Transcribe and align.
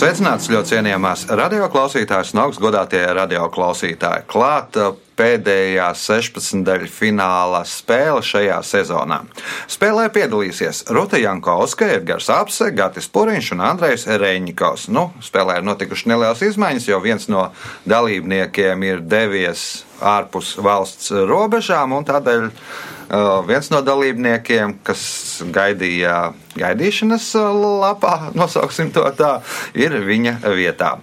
Sveicināts 0.00 0.46
ļoti 0.48 0.70
cienījamās 0.70 1.26
radioklausītājas 1.36 2.30
un 2.32 2.38
augstgadātie 2.46 3.02
radioklausītāji. 3.18 4.22
Klāta 4.32 4.86
pēdējā 5.20 5.90
16. 5.92 6.62
daļa 6.64 6.86
fināla 6.88 7.60
spēle 7.68 8.22
šajā 8.24 8.56
sezonā. 8.64 9.18
Spēlē 9.68 10.06
piedalīsies 10.14 10.86
Ruta 10.96 11.20
Jankovska, 11.20 11.90
Edgars 11.98 12.30
Apse, 12.32 12.70
Gatis 12.72 13.10
Puriņš 13.12 13.50
un 13.58 13.60
Andrejs 13.68 14.06
Reņikovs. 14.08 14.86
Nu, 14.88 15.10
spēlē 15.20 15.58
ir 15.60 15.68
notikušas 15.68 16.08
nelielas 16.08 16.40
izmaiņas, 16.48 16.88
jo 16.88 17.02
viens 17.04 17.28
no 17.28 17.50
dalībniekiem 17.84 18.88
ir 18.88 19.04
devies 19.04 19.82
ārpus 20.00 20.54
valsts 20.64 21.12
robežām 21.28 21.92
un 21.98 22.08
tādēļ 22.08 22.48
Uh, 22.48 22.89
viens 23.46 23.70
no 23.72 23.80
dalībniekiem, 23.82 24.76
kas 24.86 25.02
gaidīja 25.50 26.32
gaidīšanas 26.58 27.32
lapā, 27.82 28.14
nosauksim 28.38 28.92
to 28.94 29.06
tā, 29.18 29.38
ir 29.74 29.96
viņa 30.06 30.38
vietā. 30.56 30.96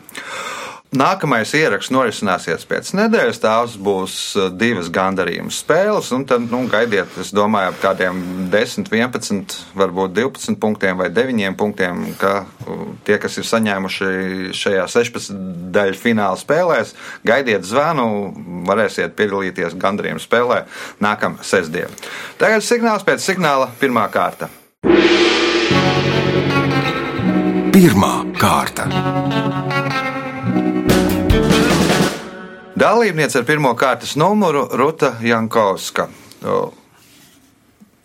Nākamais 0.96 1.52
ieraksts 1.52 1.92
norisināsies 1.92 2.64
pēc 2.68 2.94
nedēļas. 2.96 3.40
Tās 3.44 3.74
būs 3.76 4.14
divas 4.56 4.88
gandarījuma 4.94 5.52
spēles. 5.52 6.14
Tad 6.30 6.46
nu, 6.48 6.62
gaidiet, 6.72 7.12
es 7.20 7.34
domāju, 7.36 7.74
ap 7.74 7.82
kādiem 7.82 8.22
10, 8.54 8.88
11, 8.94 9.58
varbūt 9.76 10.16
12 10.16 10.56
punktiem 10.62 10.96
vai 11.02 11.10
9 11.12 11.58
punktiem, 11.60 12.06
ka 12.22 12.46
tie, 13.04 13.18
kas 13.20 13.36
ir 13.36 13.50
saņēmuši 13.50 14.54
šajā 14.56 14.88
16 14.96 15.36
daļu 15.76 16.00
fināla 16.00 16.40
spēlēs, 16.40 16.96
gaidiet 17.28 17.68
zvanu, 17.68 18.08
varēsiet 18.70 19.18
piedalīties 19.20 19.76
gandarījuma 19.76 20.24
spēlē 20.24 20.64
nākamā 21.04 21.44
sestdiena. 21.44 21.92
Tagad 22.40 22.64
signāls 22.64 23.04
pēc 23.08 23.28
signāla 23.28 23.74
pirmā 23.82 24.08
kārta. 24.14 24.48
Pirmā 27.76 28.14
kārta. 28.40 28.88
Dalībniece 32.78 33.40
ar 33.40 33.46
pirmā 33.48 33.72
kārtas 33.74 34.12
numuru 34.20 34.68
Ruta 34.78 35.16
Jankovska. 35.26 36.04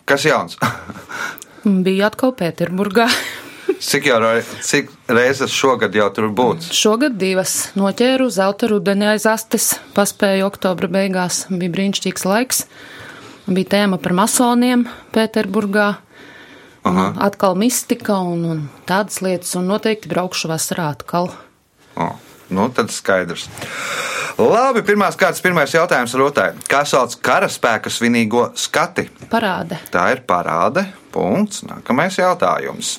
Kas 0.08 0.24
jauns? 0.24 0.56
Bija 1.84 2.08
atkal 2.08 2.32
Pēterburgā. 2.38 3.04
Cik, 3.82 4.06
jau, 4.06 4.18
cik 4.62 4.88
reizes 5.10 5.52
šogad 5.52 5.92
jau 5.98 6.06
tur 6.14 6.28
būs? 6.32 6.70
Šogad 6.72 7.18
divas 7.18 7.72
noķēru 7.76 8.28
zelta 8.30 8.68
rudeni 8.70 9.08
aiz 9.10 9.26
astes, 9.26 9.72
paspēju 9.96 10.46
oktobra 10.46 10.88
beigās. 10.92 11.42
Bija 11.50 11.74
brīnišķīgs 11.74 12.24
laiks. 12.28 12.62
Bija 13.50 13.72
tēma 13.74 13.98
par 14.00 14.14
masoniem 14.16 14.86
Pēterburgā. 15.12 15.88
Aha. 16.88 17.08
Atkal 17.26 17.58
mistika 17.58 18.22
un, 18.22 18.46
un 18.54 18.64
tādas 18.88 19.20
lietas, 19.20 19.52
un 19.58 19.68
noteikti 19.68 20.10
braukšu 20.14 20.48
vasarā 20.54 20.92
atkal. 20.94 21.28
O, 21.98 22.08
nu, 22.54 22.70
tad 22.72 22.94
skaidrs. 22.94 23.50
Labi, 24.40 24.80
pirmās 24.86 25.16
kārtas, 25.20 25.42
pirmais 25.44 25.72
jautājums 25.74 26.14
Rutai. 26.16 26.52
Kā 26.70 26.86
sauc 26.88 27.18
karaspēka 27.20 27.90
svinīgo 27.92 28.46
skati? 28.56 29.04
Parāde. 29.28 29.76
Tā 29.92 30.06
ir 30.14 30.22
parāde. 30.28 30.86
Punkts. 31.12 31.60
Nākamais 31.68 32.16
jautājums. 32.16 32.96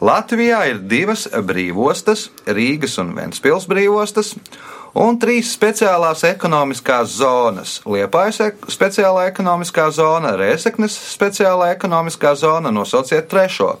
Latvijā 0.00 0.62
ir 0.70 0.78
divas 0.88 1.26
brīvostas, 1.28 2.28
Rīgas 2.46 2.96
un 3.02 3.10
Ventspils 3.18 3.66
brīvostas, 3.68 4.32
un 4.96 5.18
trīs 5.20 5.50
speciālās 5.52 6.22
ekonomiskās 6.24 7.18
zonas- 7.18 7.80
Liepājas 7.92 8.54
speciālā 8.70 9.26
ekonomiskā 9.28 9.90
zona, 9.92 10.32
Rēzeknes 10.38 10.96
speciālā 11.18 11.74
ekonomiskā 11.74 12.34
zona. 12.36 12.70
Nosauciet 12.70 13.28
trešo. 13.28 13.76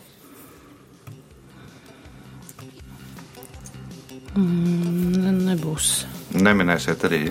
Ne, 4.36 5.32
nebūs. 5.32 6.19
Neminēsiet 6.34 7.06
arī 7.08 7.24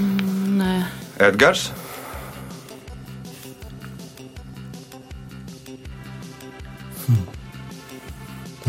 Nē. 0.00 0.74
Edgars. 1.20 1.70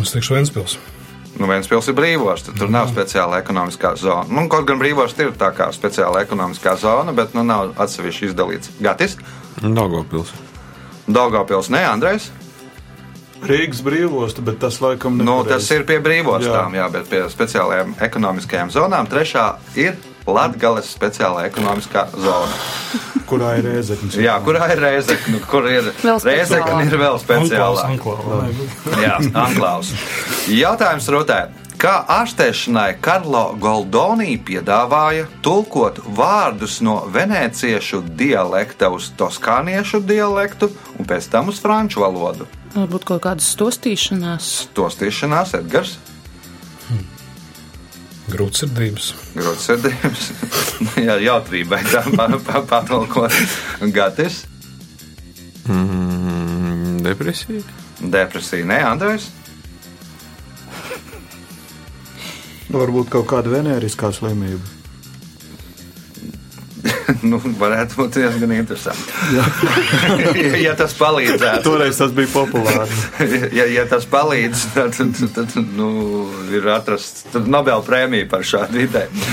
Es 0.02 0.16
teikšu, 0.16 0.34
Ventspils. 0.34 0.80
Nu, 1.38 1.48
Ventspils 1.48 1.88
ir 1.92 1.96
brīvostas, 1.96 2.56
tur 2.58 2.72
nav 2.74 2.90
speciāla 2.90 3.38
ekonomiskā 3.42 3.94
zona. 4.02 4.26
Nu, 4.28 4.48
kaut 4.52 4.66
gan 4.68 4.82
brīvostas 4.82 5.28
ir 5.28 5.36
tā 5.40 5.52
kā 5.56 5.70
speciāla 5.76 6.24
ekonomiskā 6.26 6.74
zona, 6.82 7.14
bet 7.16 7.36
nu, 7.38 7.46
nav 7.48 7.76
atsevišķi 7.80 8.32
izdalīts. 8.32 8.74
Gatis, 8.82 9.16
Daugopils. 9.62 10.34
Daugavpils, 11.12 11.70
ne 11.70 11.84
Andrejs. 11.86 12.32
Rīgas 13.42 13.82
brīvosta, 13.82 14.44
bet 14.46 14.60
tas 14.62 14.78
laikam 14.84 15.18
Nu, 15.18 15.40
nepareizi. 15.42 15.50
tas 15.50 15.72
ir 15.74 15.84
pie 15.90 15.98
brīvostām, 16.04 16.76
jā. 16.78 16.84
jā, 16.86 16.92
bet 16.94 17.10
pie 17.10 17.22
speciālajām 17.32 17.96
ekonomiskajām 18.06 18.70
zonām. 18.74 19.08
Trešā 19.10 19.46
ir 19.82 19.96
Latvijas 20.28 20.92
speciālā 20.94 21.48
ekonomiskā 21.50 22.04
zona. 22.22 22.54
Kurā 23.32 23.56
ir 23.58 23.66
rēzeknis? 23.66 24.18
Jā, 24.22 24.36
kurā 24.46 24.68
ir 24.74 24.82
reizekne, 24.84 25.40
kur 25.50 25.66
ir 25.72 25.88
reizekne, 26.04 26.84
ir 26.86 26.98
vēl 27.00 27.18
speciālā. 27.24 27.88
Anklāvs. 29.34 29.94
Jautājums 30.52 31.08
Rutē. 31.14 31.42
Kā 31.82 31.94
ārstēšanai 32.14 33.00
Karlo 33.02 33.56
Goldoni 33.58 34.36
piedāvāja 34.46 35.24
tulkot 35.42 35.98
vārdus 36.14 36.76
no 36.86 37.00
veneciešu 37.10 38.04
dialekta 38.20 38.92
uz 38.94 39.08
toskāniešu 39.18 40.04
dialektu 40.06 40.70
un 41.00 41.10
pēc 41.10 41.32
tam 41.34 41.50
uz 41.50 41.58
franču 41.64 42.04
valodu? 42.04 42.46
Varbūt 42.76 43.08
kaut 43.10 43.24
kādas 43.26 43.50
stostīšanās. 43.56 44.52
Tostīšanās 44.78 45.56
Edgars, 45.58 45.96
Grūtsirdības. 48.32 49.08
grūtsirdības, 49.36 50.28
jā, 51.08 51.18
jautrībai 51.26 51.82
tā 51.90 52.04
pa- 52.16 52.30
pa- 52.46 52.62
patulkot. 52.70 53.34
Gatis, 53.92 54.44
Mm, 55.68 57.02
depresija. 57.06 57.62
depresija, 58.02 58.66
ne 58.66 58.80
Andrejs? 58.82 59.28
Varbūt 62.74 63.12
kaut 63.14 63.28
kāda 63.32 63.52
venēriskā 63.58 64.12
slimība. 64.16 64.80
Nu, 67.28 67.38
varētu 67.38 67.98
būt 68.00 68.18
diezgan 68.18 68.54
interesanti. 68.56 69.12
ja 70.66 70.74
tas 70.80 70.96
palīdzētu. 70.98 71.62
Toreiz 71.66 72.00
tas 72.00 72.14
bija 72.16 72.32
populārs. 72.32 73.04
ja, 73.60 73.68
ja 73.70 73.86
tas 73.90 74.08
palīdz, 74.10 74.64
tad, 74.74 74.98
tad, 74.98 75.22
tad 75.36 75.58
nu, 75.78 75.92
ir 76.56 76.66
atrasts 76.74 77.28
Nobela 77.46 77.84
prēmija 77.86 78.30
par 78.32 78.46
šādu 78.48 78.86
ideju. 78.88 79.26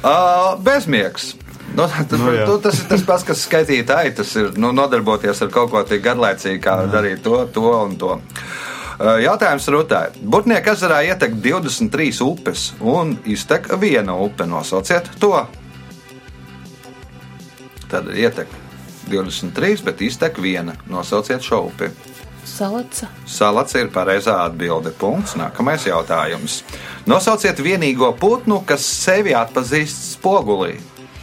Uh, 0.00 0.54
bezmiegs. 0.64 1.34
Nu, 1.74 1.88
tas, 1.90 2.20
Nu, 2.20 2.30
jā. 2.30 2.46
nu, 2.46 2.56
tas 2.62 2.78
ir 2.80 2.86
tas 2.92 3.02
pats, 3.04 3.26
kas 3.26 3.44
skaitīt 3.48 3.90
aitas, 3.90 4.30
ir 4.38 4.52
nu, 4.56 4.70
nodarboties 4.76 5.42
ar 5.42 5.50
kaut 5.52 5.72
ko 5.74 5.82
tik 5.88 6.04
garlaicīgu, 6.04 6.62
kā 6.62 6.78
darīt 6.92 7.24
to, 7.26 7.42
to 7.52 7.66
un 7.74 7.98
to. 7.98 8.14
Uh, 8.14 8.73
Jautājums 8.98 9.66
Rutai. 9.74 10.04
Burtnieku 10.22 10.70
ezerā 10.74 11.00
ietek 11.08 11.34
23 11.42 12.20
upes 12.22 12.68
un 12.80 13.16
iztek 13.26 13.66
viena 13.80 14.14
upe. 14.22 14.46
Nosauciet 14.46 15.10
to. 15.20 15.32
Tad 17.90 18.10
ietek 18.14 18.50
23, 19.10 19.82
bet 19.84 20.02
iztek 20.04 20.38
viena. 20.42 20.76
Nosauciet 20.90 21.42
šo 21.42 21.64
upi. 21.70 21.90
Salaca. 22.44 23.08
Salats 23.26 23.74
ir 23.74 23.90
pareizā 23.90 24.36
atbilde. 24.44 24.92
Punkts. 24.98 25.34
Nākamais 25.40 25.88
jautājums. 25.88 26.60
Nosauciet 27.10 27.58
vienīgo 27.58 28.12
putnu, 28.20 28.60
kas 28.68 28.84
sevi 28.86 29.34
atpazīst 29.34 30.14
spogulī. 30.14 30.76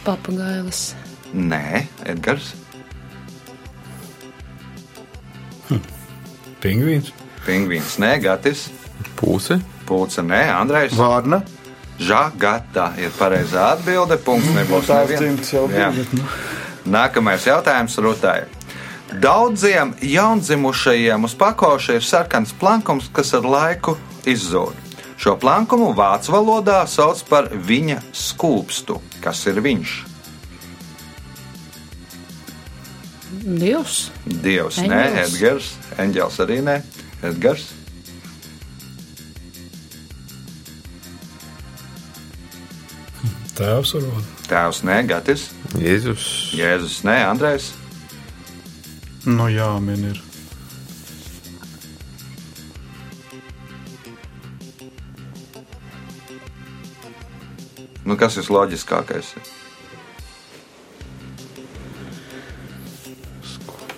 Papagailis. 0.04 0.92
Nē, 1.32 1.86
Edgars. 2.04 2.52
Pingvīns. 6.62 7.14
Pingvīns, 7.46 7.98
nē, 7.98 8.16
Gatis. 8.22 8.68
Pūse. 9.18 9.58
Pūce, 9.88 10.22
nē, 10.26 10.44
Andrejs. 10.54 10.94
Vārna. 10.98 11.42
Žagata 12.02 12.92
ir 12.98 13.12
pareizā 13.18 13.72
atbilde. 13.76 14.18
Punkts 14.22 14.54
nebūs 14.56 14.90
Jā. 14.90 15.00
bija. 15.70 15.90
bet, 15.96 16.14
nu. 16.16 16.26
Nākamais 16.92 17.46
jautājums 17.46 17.98
Rutai. 18.02 18.44
Daudziem 19.12 19.92
jaundzimušajiem 20.00 21.26
uz 21.28 21.34
pakoša 21.38 21.98
ir 21.98 22.06
sarkans 22.06 22.54
plankums, 22.58 23.10
kas 23.12 23.34
ar 23.36 23.44
laiku 23.44 23.98
izzūd. 24.24 24.78
Šo 25.20 25.36
plankumu 25.38 25.92
vācu 25.94 26.32
valodā 26.32 26.80
sauc 26.90 27.20
par 27.28 27.50
viņa 27.52 28.00
skūpstu. 28.16 28.96
Kas 29.22 29.44
ir 29.46 29.60
viņš? 29.62 29.92
Dievs. 33.42 34.10
Dievs, 34.26 34.80
nē, 34.82 34.98
Eņģelis. 35.04 35.36
Edgars. 35.36 35.70
Eņģels 36.02 36.40
arī 36.44 36.58
nē, 36.66 36.74
Edgars. 37.22 37.68
Tēvs 43.52 43.92
varbūt. 43.94 44.30
Tēvs, 44.48 44.80
nē, 44.88 44.96
Gatis, 45.06 45.46
Jēzus. 45.78 46.24
Jēzus, 46.56 46.98
nē, 47.06 47.18
Andrejs. 47.28 47.70
Nu, 49.28 49.46
jā, 49.52 49.68
man 49.78 50.08
ir. 50.08 50.18
Nu, 58.02 58.18
kas 58.18 58.40
ir 58.40 58.50
loģiskākais? 58.50 59.36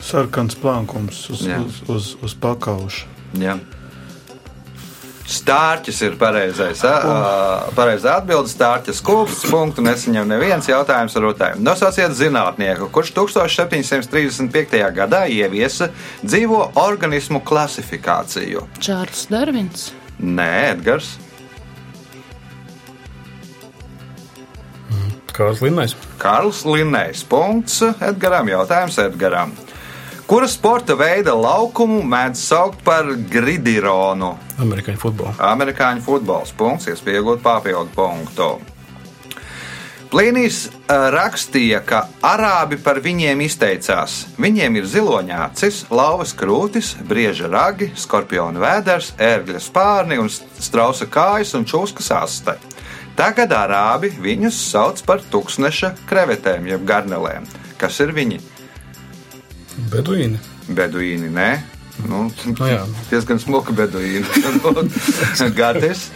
Sarkans 0.05 0.61
plankums 0.61 1.25
uz, 1.33 1.49
uz, 1.49 1.83
uz, 1.89 2.15
uz 2.21 2.37
pakauša. 2.37 3.14
Jā. 3.39 3.59
Stārķis 5.25 6.03
ir 6.05 6.17
pareizais. 6.21 6.83
Pareizā 7.75 8.19
atbilde- 8.21 8.51
stārķis 8.53 9.01
kūps. 9.03 9.47
Punktu 9.49 9.81
nesaņem 9.83 10.29
neviens 10.29 10.69
jautājums 10.69 11.17
ar 11.17 11.23
rotēm. 11.25 11.63
Nosauciet 11.65 12.13
zinātnieku, 12.13 12.91
kurš 12.93 13.15
1735. 13.17 14.93
gadā 14.93 15.25
ieviesa 15.27 15.89
dzīvo 16.23 16.73
organismu 16.77 17.41
klasifikāciju. 17.41 18.67
Čārls 18.79 19.27
Darvins. 19.33 19.91
Nē, 20.21 20.77
Edgars. 20.77 21.17
Kāds 25.35 25.59
Linnais? 25.65 25.97
Karls 26.19 26.63
Linnējs. 26.63 27.25
Punkts 27.27 27.81
Edgaram. 27.99 28.47
Jautājums 28.47 28.99
Edgaram. 29.03 29.51
Kura 30.25 30.47
sporta 30.49 30.95
veida 30.97 31.35
laukumu 31.37 31.99
mēdz 32.09 32.41
saukt 32.41 32.79
par 32.85 33.11
gridironu? 33.29 34.31
Amerikāņu 34.57 35.01
futbolu. 35.03 35.35
Amerikāņu 35.37 36.01
futbols. 36.07 36.53
Punkts, 36.57 36.89
iespējot 36.89 37.43
papildu 37.45 37.93
punktu. 37.93 38.47
Plīnijas 40.09 40.63
ā, 40.89 41.11
rakstīja, 41.13 41.83
ka 41.85 42.07
arābi 42.25 42.79
par 42.81 43.03
viņiem 43.05 43.43
izteicās. 43.45 44.15
Viņiem 44.41 44.81
ir 44.81 44.89
ziloņa 44.89 45.43
acis, 45.51 45.83
lauvas 45.93 46.33
krūtis, 46.33 46.95
brieža 47.05 47.53
ragi, 47.53 47.91
skorpiona 47.93 48.65
vēders, 48.65 49.13
ērgļa 49.21 49.61
spārni 49.61 50.21
un 50.23 50.33
strausa 50.33 51.05
kājas 51.05 51.53
un 51.59 51.69
čūskas 51.69 52.09
aste. 52.17 52.57
Tagad 53.19 53.53
arābi 53.53 54.15
viņus 54.25 54.65
sauc 54.71 55.05
par 55.05 55.21
tūkstneša 55.35 55.93
krevetēm, 56.09 56.73
jeb 56.73 56.89
garnelēm. 56.89 57.45
Kas 57.77 58.01
ir 58.01 58.17
viņi? 58.17 58.41
Beduīni. 59.91 60.39
Beduīni, 60.71 61.31
nē. 61.35 61.49
Nu, 62.09 62.25
Nu 62.47 62.67
jā. 62.67 62.83
diezgan 63.11 63.39
smuka 63.39 63.73
beduīna. 63.73 64.27
Gatis, 65.59 66.09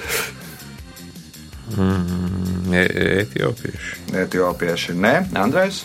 Mm, 1.76 2.72
e- 2.72 3.20
Etiopieši. 3.20 3.96
etiopieši, 4.16 4.94
nē. 4.96 5.12
Andrejs. 5.36 5.82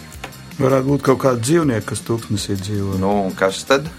Varētu 0.55 0.87
būt 0.87 1.01
kaut 1.03 1.19
kāda 1.19 1.41
dzīvnieka, 1.43 1.85
kas 1.89 1.99
tūkstnesī 2.07 2.55
dzīvo. 2.55 2.95
Nu, 3.01 3.09
un 3.27 3.33
kas 3.35 3.59
tad? 3.67 3.89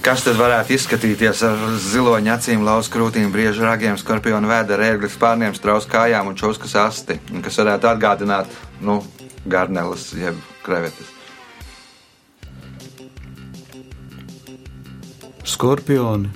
Kas 0.00 0.22
tad 0.24 0.38
varētu 0.40 0.72
izskatīties 0.78 1.42
ar 1.44 1.58
ziloņa 1.82 2.36
acīm, 2.38 2.62
lauzu 2.64 2.92
krūtīm, 2.94 3.28
briežu 3.34 3.66
ragiem, 3.66 3.98
skorpionu 4.00 4.48
vēdera, 4.48 4.86
ērgļu 4.94 5.10
spārniem, 5.12 5.56
strausu 5.58 5.90
kājām 5.92 6.30
un 6.30 6.38
čūskas 6.40 6.76
asti? 6.86 7.18
Un 7.34 7.42
Kas 7.44 7.58
varētu 7.60 7.90
atgādināt, 7.90 8.46
nu, 8.80 9.00
garneles 9.50 10.12
jeb 10.16 10.38
krevetes. 10.66 11.16
Skorpioni. 15.50 16.30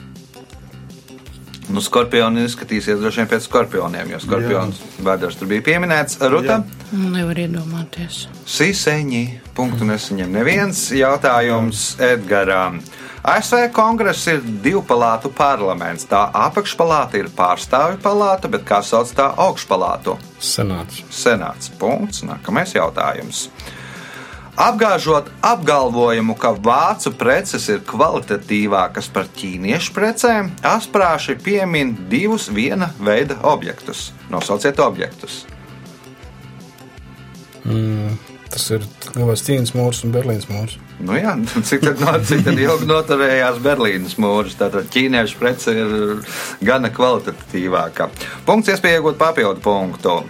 Nu, 1.73 1.81
skorpioni 1.81 2.43
izskatīsies 2.45 3.01
droši 3.01 3.23
vien 3.23 3.29
pēc 3.31 3.47
skorpioniem, 3.47 4.11
jo 4.13 4.19
skorpions 4.21 4.81
vēders 5.05 5.39
tur 5.41 5.49
bija 5.49 5.65
pieminēts. 5.65 6.19
Ruta, 6.29 6.61
Nevar 6.93 7.39
iedomāties. 7.41 8.27
Sīseņi, 8.47 9.23
punktu 9.57 9.87
nesaņem 9.89 10.35
neviens 10.35 10.85
jautājums 10.95 11.95
Edgaram. 12.03 12.83
ASV 13.25 13.71
kongress 13.73 14.27
ir 14.29 14.43
divu 14.63 14.83
palātu 14.85 15.31
parlaments. 15.33 16.05
Tā 16.11 16.27
apakšpalāta 16.45 17.17
ir 17.17 17.31
pārstāvju 17.33 17.97
palāta, 18.05 18.51
bet 18.53 18.67
kā 18.69 18.83
sauc 18.85 19.09
tā 19.17 19.31
augšpalātu? 19.47 20.19
Senāts. 20.45 21.01
Senāts. 21.09 21.73
Punkts. 21.81 22.21
Nākamais 22.29 22.77
jautājums. 22.77 23.47
Apgāžot 24.55 25.33
apgalvojumu, 25.43 26.37
ka 26.39 26.53
vācu 26.55 27.11
preces 27.19 27.65
ir 27.73 27.81
kvalitatīvākas 27.89 29.09
par 29.11 29.27
ķīniešu 29.35 29.95
precēm, 29.97 30.53
asprāši 30.71 31.35
piemin 31.43 31.97
divus 32.11 32.47
viena 32.55 32.93
veida 33.03 33.41
objektus. 33.51 34.13
Nosauciet 34.31 34.79
objektus. 34.79 35.43
Mm, 37.65 38.15
tas 38.53 38.69
ir 38.77 38.87
Ķīnas 39.15 39.75
mūrs 39.75 40.05
un 40.07 40.15
Berlīnas 40.15 40.47
mūrs. 40.51 40.79
Nu 41.03 41.19
jā, 41.19 41.35
cik 41.69 41.83
tad, 41.89 42.01
no, 42.03 42.15
cik 42.23 42.47
tad 42.47 42.59
ilgi 42.59 42.87
noturējās 42.89 43.59
Berlīnas 43.65 44.15
mūris? 44.23 44.55
Tātad 44.61 44.87
ķīniešu 44.95 45.41
prece 45.41 45.75
ir 45.83 45.99
gana 46.63 46.95
kvalitatīvāka. 46.95 48.09
Punkts, 48.47 48.71
iespēja 48.71 49.03
iegūt 49.03 49.19
papildu 49.19 49.63
punktu. 49.65 50.21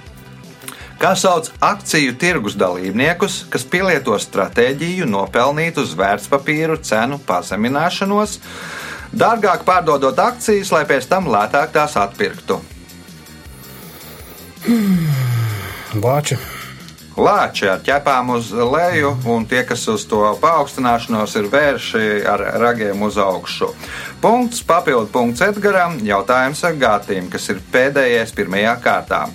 Kā 1.01 1.13
sauc 1.19 1.51
akciju 1.65 2.15
tirgus 2.21 2.55
dalībniekus, 2.59 3.45
kas 3.51 3.67
pielieto 3.67 4.15
stratēģiju 4.21 5.09
nopelnīt 5.11 5.79
uz 5.83 5.93
vērtspapīru 5.99 6.79
cenu 6.87 7.19
pazemināšanos, 7.27 8.39
dārgāk 9.15 9.67
pārdodot 9.67 10.19
akcijas, 10.23 10.71
lai 10.75 10.85
pēc 10.89 11.11
tam 11.11 11.29
lētāk 11.35 11.75
tās 11.75 11.99
atpirktu? 12.01 12.61
Vāči. 16.01 16.39
Lāči 17.15 17.69
ar 17.71 17.83
ķepām 17.87 18.33
uz 18.35 18.49
leju, 18.51 19.13
un 19.31 19.45
tie, 19.47 19.61
kas 19.67 19.85
uz 19.93 20.03
to 20.11 20.23
paaugstināšanos 20.43 21.37
ir 21.39 21.47
vērši 21.53 22.07
ar 22.27 22.43
ragiem 22.59 23.05
uz 23.07 23.21
augšu. 23.23 23.71
Punkts, 24.23 24.65
papildu 24.67 25.13
punkts 25.15 25.45
Edgaram, 25.47 26.01
jautājums 26.03 26.65
ar 26.67 26.75
Gātīm, 26.81 27.31
kas 27.31 27.47
ir 27.55 27.63
pēdējais 27.75 28.35
pirmajā 28.35 28.75
kārtā. 28.83 29.27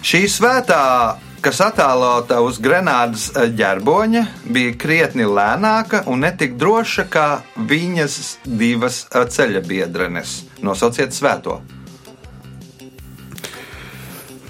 Šī 0.00 0.22
svētā, 0.32 1.16
kas 1.44 1.58
attēlota 1.60 2.38
uz 2.40 2.56
Grenādas 2.64 3.26
ģerboņa, 3.56 4.22
bija 4.48 4.72
krietni 4.80 5.26
lēnāka 5.28 6.06
un 6.08 6.24
netik 6.24 6.54
droša 6.60 7.04
kā 7.12 7.26
viņas 7.68 8.16
divas 8.48 9.02
ceļa 9.12 9.60
biedrenes. 9.66 10.38
Nosauciet 10.64 11.12
svēto! 11.12 11.58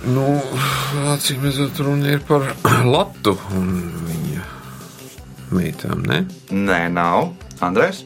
Nu, 0.07 0.28
acīm 1.12 1.42
redzot, 1.45 1.83
runa 1.83 2.14
ir 2.14 2.23
par 2.30 2.47
Latu 2.95 3.35
un 3.59 3.75
viņa 4.07 4.47
meitām, 5.50 6.07
ne? 6.07 6.23
Nē, 6.54 6.85
nav. 6.95 7.35
Andrēs, 7.61 8.04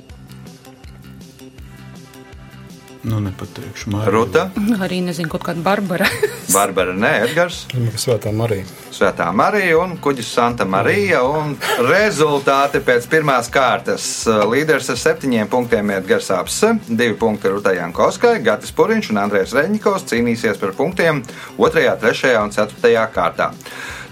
Nu, 3.04 3.18
nepateikšu. 3.20 3.90
Marija. 3.92 4.10
Ruta, 4.14 4.42
Arī 4.80 5.02
nezinu, 5.04 5.28
kaut 5.28 5.42
kāda 5.44 5.60
Barbara. 5.62 6.06
Barbara, 6.56 6.94
Nē, 6.96 7.10
Edgars. 7.26 7.66
Svētā 8.00 8.32
Marija. 8.32 8.64
Svētā 8.94 9.26
Marija 9.36 9.76
un 9.82 9.96
kuģis 10.00 10.30
Santa 10.32 10.64
Marija. 10.64 11.20
un 11.28 11.52
Rezultāti 11.84 12.80
pēc 12.84 13.08
pirmās 13.12 13.50
kārtas. 13.52 14.06
Līderis 14.48 14.88
ar 14.94 15.00
septiņiem 15.02 15.50
punktiem 15.52 15.92
ir 15.92 16.06
Gars 16.08 16.30
Apse, 16.32 16.72
divi 16.88 17.12
punkti 17.20 17.52
Rutai 17.52 17.76
Jankovskai, 17.76 18.38
Gatis 18.46 18.72
Puriņš 18.72 19.12
un 19.12 19.20
Andrēs 19.26 19.52
Reņikovs 19.56 20.08
cīnīsies 20.12 20.60
par 20.62 20.72
punktiem 20.78 21.20
2., 21.60 21.84
3. 22.00 22.34
un 22.40 22.54
4. 22.56 22.94
kārtā. 23.14 23.50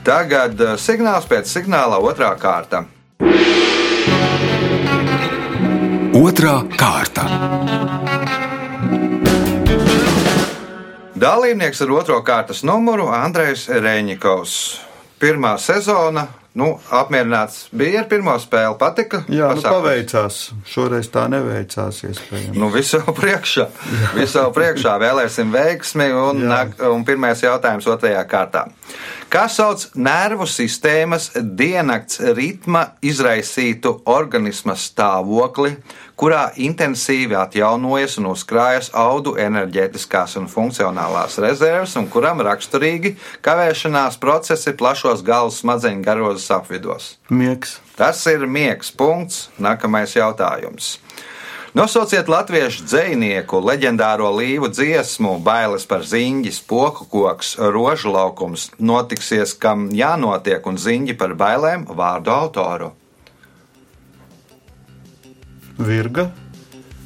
Tagad 0.04 0.60
eh, 0.60 0.76
signāls 0.82 1.28
pēc 1.30 1.48
signāla 1.48 2.00
otrā 2.02 2.34
kārta. 2.36 2.84
Otra 6.12 6.58
kārta. 6.76 8.01
Dalībnieks 11.22 11.78
ar 11.84 11.90
otro 11.94 12.16
kārtas 12.26 12.64
numuru 12.66 13.04
Andrejs 13.14 13.68
Reņikovs. 13.70 14.54
Pirmā 15.22 15.52
sezona, 15.62 16.24
nu, 16.58 16.72
apmierināts 16.90 17.68
bija 17.78 18.00
ar 18.00 18.08
pirmo 18.10 18.34
spēli, 18.42 18.74
patika. 18.80 19.20
Jā, 19.30 19.52
nu, 19.52 19.60
pasākums? 19.60 19.68
paveicās. 19.68 20.38
Šoreiz 20.72 21.12
tā 21.14 21.28
neveicās. 21.30 22.00
Nu, 22.58 22.72
visu 22.74 22.98
jau 22.98 23.14
priekšā. 23.14 23.68
Visu 24.16 24.40
jau 24.40 24.48
priekšā 24.56 24.96
vēlēsim 25.04 25.54
veiksmi. 25.54 26.08
Un, 26.24 26.42
un 26.90 27.06
pirmais 27.06 27.46
jautājums 27.46 27.86
otrajā 27.94 28.24
kārtā. 28.26 28.66
Kā 29.32 29.46
sauc 29.48 29.86
nervu 29.96 30.44
sistēmas 30.44 31.30
diennakts 31.56 32.18
ritma 32.36 32.82
izraisītu 33.00 33.94
organisma 34.12 34.74
stāvokli, 34.76 35.70
kurā 36.20 36.42
intensīvi 36.60 37.38
atjaunojas 37.40 38.18
un 38.20 38.28
uzkrājas 38.34 38.90
audu 38.92 39.32
enerģētiskās 39.40 40.36
un 40.36 40.50
funkcionālās 40.52 41.38
rezerves, 41.40 41.96
un 41.96 42.10
kuram 42.12 42.44
raksturīgi 42.44 43.14
kavēšanās 43.40 44.20
procesi 44.20 44.76
plašos 44.76 45.24
galvas 45.24 45.62
smadzeņu 45.64 46.04
garozes 46.04 46.50
apvidos? 46.52 47.14
Miegs. 47.32 47.78
Tas 47.96 48.20
ir 48.28 48.44
miegs 48.44 48.92
punkts. 48.92 49.46
Nākamais 49.56 50.12
jautājums. 50.12 50.98
Nosauciet 51.72 52.28
latviešu 52.28 52.84
dzinieku, 52.84 53.56
leģendāro 53.64 54.28
līvu 54.36 54.68
dziesmu, 54.68 55.38
bailes 55.40 55.86
par 55.88 56.02
ziņģi, 56.04 56.50
spoku 56.52 57.06
koks, 57.08 57.54
rožu 57.56 58.12
laukums, 58.12 58.66
notiksies, 58.76 59.54
kam 59.56 59.86
jānotiek, 59.96 60.60
un 60.68 60.76
ziņģi 60.76 61.16
par 61.16 61.32
bailēm 61.32 61.86
vārdu 61.88 62.34
autoru. 62.34 62.90
Virga. 65.80 66.28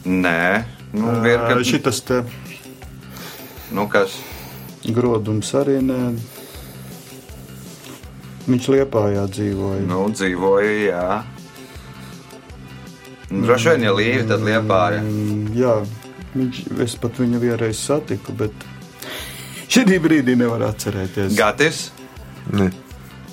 Nē, 0.03 0.65
nu, 0.99 1.15
virga, 1.23 1.63
Šitas 1.63 2.03
te 2.03 2.25
nu 3.71 3.87
kas? 3.91 4.19
grodums 4.87 5.55
arī 5.59 5.79
nē. 5.83 6.01
Viņš 8.51 8.69
liepājā 8.75 9.25
dzīvoja. 9.31 9.87
Nu, 9.87 10.05
dzīvoja, 10.11 10.75
jā. 10.91 11.09
Nu, 13.31 13.43
Droši 13.47 13.73
vien, 13.75 13.85
ja 13.89 13.93
līvi, 13.97 14.25
tad 14.29 14.45
liepāja. 14.47 15.03
Jā, 15.57 15.75
viņš, 16.37 16.63
es 16.87 16.97
pat 17.03 17.19
viņu 17.19 17.43
vienreiz 17.43 17.81
satiku, 17.83 18.35
bet 18.39 18.67
šī 19.67 19.99
brīdī 20.03 20.37
nevar 20.39 20.69
atcerēties. 20.71 21.35
Gatis, 21.39 21.87
Ne. 22.55 22.71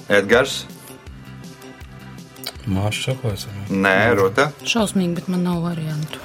Edgars, 0.09 0.63
Māša 2.65 3.12
čakojas. 3.12 3.47
Nē, 3.69 4.15
Ruta. 4.15 4.47
Šausmīgi, 4.63 5.17
bet 5.19 5.27
man 5.31 5.43
nav 5.43 5.59
variantu. 5.65 6.21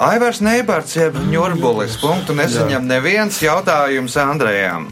Aivars 0.00 0.40
Neibards, 0.40 0.96
jeb 0.96 1.18
Ņurbulis. 1.28 1.98
Punktu 2.00 2.34
nesaņem 2.34 2.86
neviens 2.88 3.38
jautājums 3.44 4.16
Andrejam. 4.18 4.88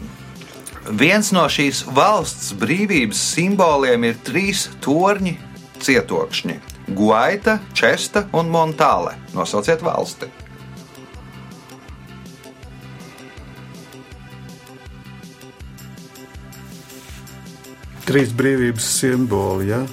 Viens 0.89 1.31
no 1.35 1.43
šīs 1.51 1.81
valsts 1.93 2.53
brīvības 2.57 3.19
simboliem 3.33 4.05
ir 4.07 4.19
trīs 4.25 4.67
torņi 4.85 5.35
cietokšņi- 5.83 6.55
Guaita, 6.95 7.59
Česta 7.73 8.25
un 8.33 8.49
Montāle. 8.51 9.15
Nosauciet 9.35 9.83
valsti. 9.85 10.29
Trīs 18.09 18.31
brīvības 18.33 18.85
simboli. 18.99 19.69
Ja? 19.69 19.83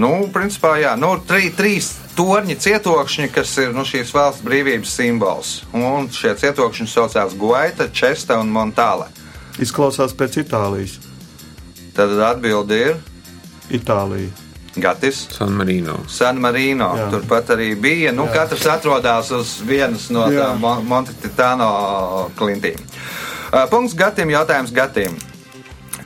Nu, 0.00 0.26
principā, 0.34 0.74
jā, 0.82 0.96
nu, 0.98 1.12
trī, 1.26 1.52
trīs 1.54 1.92
torņi 2.18 2.56
cietokšņi, 2.58 3.30
kas 3.34 3.54
ir 3.62 3.72
nu, 3.76 3.84
šīs 3.86 4.10
valsts 4.16 4.44
brīvības 4.46 4.96
simbols. 4.98 5.54
Un 5.76 6.10
šie 6.14 6.34
cietokšņi 6.40 6.90
saucās 6.90 7.38
Guaita, 7.38 7.90
Česta 7.94 8.40
un 8.42 8.50
Montāle. 8.54 9.06
Izklausās 9.62 10.14
pēc 10.16 10.40
Itālijas. 10.44 10.98
Tad 11.94 12.14
atbildi 12.32 12.84
ir 12.90 13.02
Itālija. 13.70 14.49
Gatis. 14.76 15.26
San 15.34 15.56
Marino. 15.56 15.98
San 16.08 16.38
Marino. 16.40 16.92
Jā. 16.96 17.06
Jā. 17.06 17.10
Turpat 17.10 17.50
arī 17.56 17.74
bija. 17.80 18.12
Nu, 18.12 18.28
katrs 18.32 18.66
atrodas 18.70 19.30
uz 19.34 19.56
vienas 19.66 20.10
no 20.10 20.28
Jā. 20.30 20.44
tām 20.52 20.60
Mon- 20.60 20.84
Monte 20.86 21.12
Titano 21.12 22.30
klintīm. 22.38 22.78
Uh, 23.52 23.66
Punkts 23.70 23.94
Gatim, 23.98 24.30
jautājums 24.30 24.70
Gatim. 24.72 25.16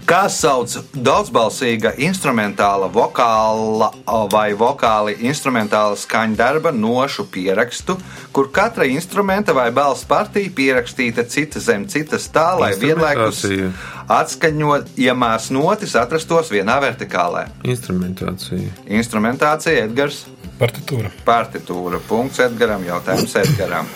Kā 0.04 0.26
sauc 0.28 0.68
daudzbalsīga 0.92 1.94
instrumentāla, 2.04 2.90
vokāla 2.92 3.88
vai 4.28 4.50
vokāli 4.52 5.14
instrumentāla 5.24 5.96
skaņdarba 5.96 6.74
nošu 6.76 7.24
pierakstu, 7.32 7.96
kur 8.36 8.50
katra 8.52 8.84
instrumenta 8.84 9.54
vai 9.56 9.70
balss 9.72 10.04
partija 10.04 10.52
pierakstīta 10.52 11.24
cita 11.24 11.62
zem 11.64 11.88
citas 11.88 12.28
tā, 12.28 12.50
lai 12.60 12.74
vienlaikus 12.76 13.46
Instrumentācija. 13.48 13.72
atskaņojamās 14.18 15.50
notis 15.56 15.96
atrastos 15.96 16.52
vienā 16.52 16.76
vertikālē? 16.84 17.46
Instrumentācija. 17.64 18.76
Instrumentācija 19.00 19.88
Edgars. 19.88 20.26
Partitūra. 20.60 21.16
Partitūra. 21.24 22.04
Punkts 22.08 22.44
Edgaram. 22.44 22.84
Jautājums 22.84 23.40
Edgaram. 23.40 23.88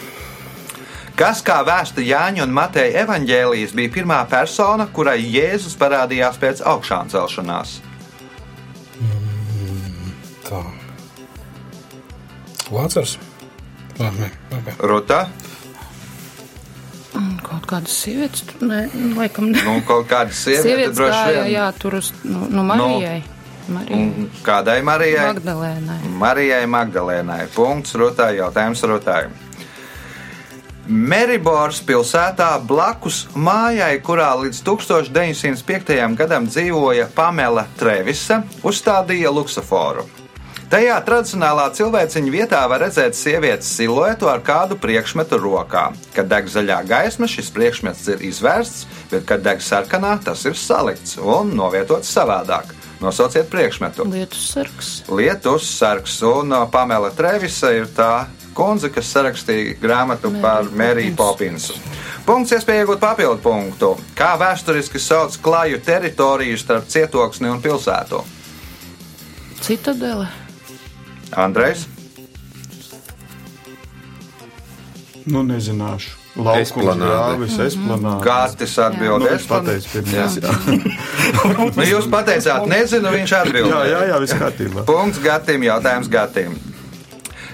Kas 1.18 1.40
kā 1.42 1.56
vēsta 1.66 2.02
Jāņa 2.04 2.44
un 2.46 2.52
Mateja 2.54 3.02
evaņģēlijas 3.02 3.72
bija 3.74 3.90
pirmā 3.96 4.18
persona, 4.30 4.86
kurai 4.94 5.18
Jēzus 5.24 5.74
parādījās 5.80 6.38
pēc 6.38 6.62
augšām 6.62 7.10
celšanās? 7.10 7.78
Tā. 10.46 10.60
Lācars. 12.70 13.16
Ah, 13.98 14.14
nē, 14.14 14.30
okay. 14.54 14.76
Ruta, 14.86 15.24
Un 17.18 17.32
Kaut 17.42 17.64
kādas 17.66 17.94
sievietes, 18.04 18.44
tur 18.46 18.68
nē, 18.68 18.82
nu, 18.92 19.08
laikam, 19.18 19.48
ne. 19.50 19.62
nu, 19.64 19.78
kaut 19.88 20.06
kāda 20.10 20.30
sieviete 20.38 20.92
droši 20.94 21.32
vien. 21.34 21.48
jā, 21.56 21.64
tur 21.80 21.96
uz, 21.98 22.12
nu, 22.22 22.44
nu 22.52 22.62
Marijai. 22.68 23.24
Marijai. 23.68 23.98
Un 23.98 24.28
Kādai 24.46 24.76
Marijai? 24.86 25.26
Magdalēnai. 25.32 25.98
Marijai 26.20 26.62
Magdalēnai. 26.70 27.40
Punkts 27.56 27.96
Rutai. 27.98 28.36
Jautājums 28.38 28.84
Rutai. 28.86 29.24
Meribors 30.88 31.82
pilsētā 31.84 32.54
blakus 32.64 33.26
mājai, 33.36 33.98
kurā 34.00 34.30
līdz 34.40 34.62
1905. 34.64 35.90
gadam 36.16 36.46
dzīvoja 36.48 37.10
Pamela 37.12 37.66
Trevisa, 37.76 38.38
uzstādīja 38.64 39.28
luksuforu. 39.28 40.06
Tajā 40.72 40.96
tradicionālā 41.04 41.66
cilvēciņa 41.76 42.32
vietā 42.32 42.62
var 42.72 42.86
redzēt 42.86 43.16
sievietes 43.16 43.68
siluetu 43.76 44.32
ar 44.32 44.40
kādu 44.44 44.80
priekšmetu 44.80 45.36
rokā. 45.40 45.90
Kad 46.16 46.32
deg 46.32 46.48
zaļā 46.48 46.80
gaisma, 46.88 47.28
šis 47.28 47.52
priekšmets 47.52 48.08
ir 48.14 48.24
izvērsts, 48.24 48.88
bet, 49.12 49.28
kad 49.28 49.44
deg 49.44 49.60
sarkanā, 49.64 50.16
tas 50.24 50.48
ir 50.48 50.56
salikts 50.56 51.20
un 51.20 51.52
novietots 51.56 52.16
savādāk. 52.16 52.72
Nosauciet 52.98 53.46
priekšmetu. 53.52 54.08
Lietus 54.10 54.48
sargs. 54.56 54.88
Lietus 55.12 55.68
sargs 55.68 56.16
un 56.26 56.50
uh, 56.50 56.64
Pamela 56.72 57.12
Trevisa 57.14 57.70
ir 57.76 57.86
tā 57.94 58.26
kundze, 58.58 58.90
kas 58.92 59.10
sarakstīja 59.14 59.76
grāmatu 59.82 60.30
Mary 60.34 60.42
par 60.42 60.70
Mēriju 60.82 61.14
Popinsu. 61.18 61.76
Punkts, 62.28 62.52
iespēja 62.58 62.84
iegūt 62.84 63.00
papildu 63.00 63.38
punktu. 63.44 63.92
Kā 64.18 64.34
vēsturiski 64.40 65.00
sauc 65.00 65.38
klāju 65.40 65.78
teritoriju 65.86 66.58
starp 66.60 66.90
cietoksni 66.92 67.48
un 67.48 67.62
pilsētu? 67.64 68.20
Citadele. 69.64 70.26
Andrejs, 71.36 71.86
Nu, 75.28 75.42
nezināšu. 75.44 76.14
Laukums, 76.38 76.96
Nu, 76.96 77.08
atbildēs. 78.80 79.42
viņš 79.42 79.46
pateica 79.50 79.88
pirmais. 79.92 80.36
Jā, 80.38 80.52
Nu, 81.76 81.84
jūs 81.84 82.06
pateicāt, 82.08 82.64
nezinu, 82.70 83.10
viņš 83.12 83.32
jā, 83.34 83.40
atbildēja. 83.44 83.90
jā, 83.90 84.00
jā 84.12 84.20
viss 84.22 84.36
kārtībā. 84.38 84.84
Punkts 84.88 85.18
Gatim, 85.20 85.66
jautājums 85.66 86.08
Gatim. 86.08 86.54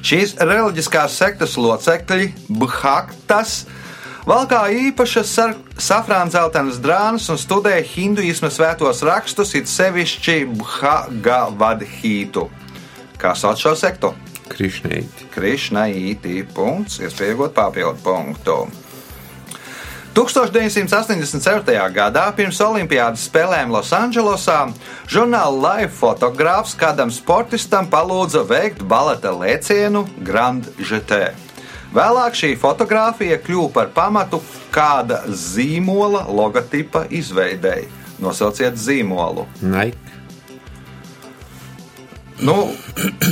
Šīs 0.05 0.35
reliģiskās 0.37 1.15
sektas 1.17 1.55
locekļi, 1.57 2.27
Bhaktas, 2.61 3.63
valkā 4.29 4.67
īpašas 4.91 5.31
safrānzeltenas 5.81 6.77
drānas 6.85 7.31
un 7.33 7.41
studē 7.41 7.79
hinduisma 7.89 8.51
svētos 8.53 9.01
rakstus, 9.09 9.55
it 9.57 9.71
sevišķi 9.73 10.43
Bhagavadhītu. 10.61 12.45
Kā 13.17 13.33
sauc 13.33 13.65
šo 13.65 13.73
sektu? 13.81 14.13
Krišneiti. 14.53 15.31
Krišnaītī. 15.33 16.43
Punkts, 16.53 17.01
iespējot 17.01 17.57
papildu 17.57 18.05
punktu. 18.05 18.59
1987. 20.15 21.75
gadā 21.91 22.29
pirms 22.37 22.61
Olimpiādas 22.63 23.25
spēlēm 23.27 23.73
Losandželosā 23.75 24.61
žurnāla 25.11 25.57
Life 25.65 25.97
fotogrāfs 25.99 26.77
kādam 26.79 27.11
sportistam 27.11 27.89
palūdza 27.91 28.45
veikt 28.47 28.85
baleta 28.87 29.33
lēcienu 29.35 30.05
Grand 30.23 30.69
GT. 30.79 31.33
Vēlāk 31.95 32.39
šī 32.39 32.53
fotografija 32.63 33.41
kļuva 33.43 33.73
par 33.75 33.91
pamatu 33.97 34.39
kāda 34.75 35.25
zīmola 35.27 36.29
logotipa 36.31 37.09
izveidēji. 37.11 37.91
Nosauciet 38.23 38.79
zīmolu. 38.79 39.49
Nike. 39.67 39.99
Nu, 42.39 42.71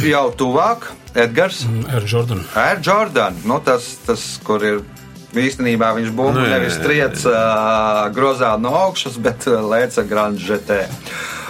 jau 0.02 0.24
tuvāk, 0.34 0.90
Edgars. 1.14 1.62
Air 1.94 2.10
Jordan. 2.10 2.42
Air 2.58 2.82
Jordan, 2.82 3.38
nu, 3.46 3.60
tas, 3.62 3.86
tas, 4.06 4.26
kur 4.46 4.66
ir 4.66 4.82
īstenībā 5.38 5.92
viņš 5.96 6.12
būtu 6.16 6.40
Nē. 6.40 6.48
nevis 6.54 6.76
striets 6.76 7.26
uh, 7.28 8.08
grozā 8.14 8.54
no 8.60 8.74
augšas, 8.86 9.18
bet 9.22 9.46
lēca 9.48 10.04
Grand 10.08 10.40
GT. 10.40 10.84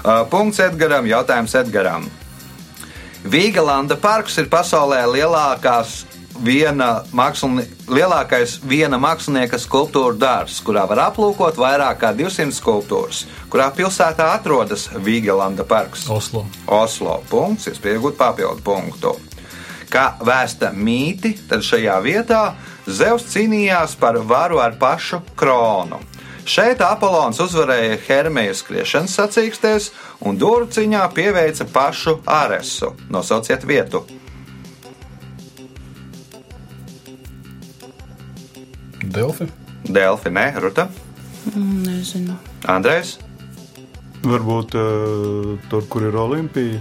Uh, 0.02 0.22
punkts 0.30 0.62
Edgaram, 0.62 1.06
jautājums 1.06 1.54
Edgaram. 1.58 2.08
Vīgalanda 3.22 3.94
parks 4.02 4.38
ir 4.42 4.48
pasaulē 4.50 5.04
lielākās 5.06 6.02
viena 6.42 7.02
mākslini, 7.14 7.64
lielākais 7.90 8.56
viena 8.66 8.98
mākslinieka 9.02 9.60
skulptūra 9.60 10.16
dārzs, 10.18 10.60
kurā 10.64 10.84
var 10.90 11.04
aplūkot 11.08 11.58
vairāk 11.60 12.00
kā 12.02 12.12
200 12.18 12.56
skulptūras. 12.56 13.24
Kurā 13.52 13.68
pilsētā 13.76 14.32
atrodas 14.34 14.88
Vīgalanda 14.94 15.66
parks? 15.68 16.08
Oslo. 16.10 16.46
Oslo. 16.66 17.20
Punkts, 17.30 17.68
iespējot 17.70 18.18
papildu 18.18 18.64
punktu. 18.64 19.14
Kā 19.92 20.14
vēsta 20.24 20.70
mīti, 20.72 21.34
tad 21.50 21.64
šajā 21.66 21.98
vietā 22.04 22.42
Zeus 22.88 23.26
cīnījās 23.28 23.98
par 24.00 24.16
varu 24.24 24.62
ar 24.62 24.78
pašu 24.80 25.20
kronu. 25.36 26.00
Šeit 26.48 26.80
Apollons 26.82 27.38
uzvarēja 27.44 28.00
Hermēju 28.06 28.56
skriešanas 28.58 29.12
sacīkstēs 29.20 29.90
un 30.26 30.40
durciņā 30.40 31.04
pieveica 31.14 31.68
pašu 31.70 32.16
Aresu. 32.26 32.94
Nosauciet 33.12 33.68
vietu! 33.68 34.02
Delfi. 39.12 39.46
Delfi, 39.84 40.32
nē, 40.32 40.46
Ruta. 40.62 40.88
Mm, 41.52 41.82
nezinu. 41.84 42.38
Andrejs. 42.70 43.18
Varbūt 44.22 44.76
uh, 44.78 45.54
tur, 45.68 45.86
kur 45.90 46.06
ir 46.08 46.16
Olimpija. 46.16 46.80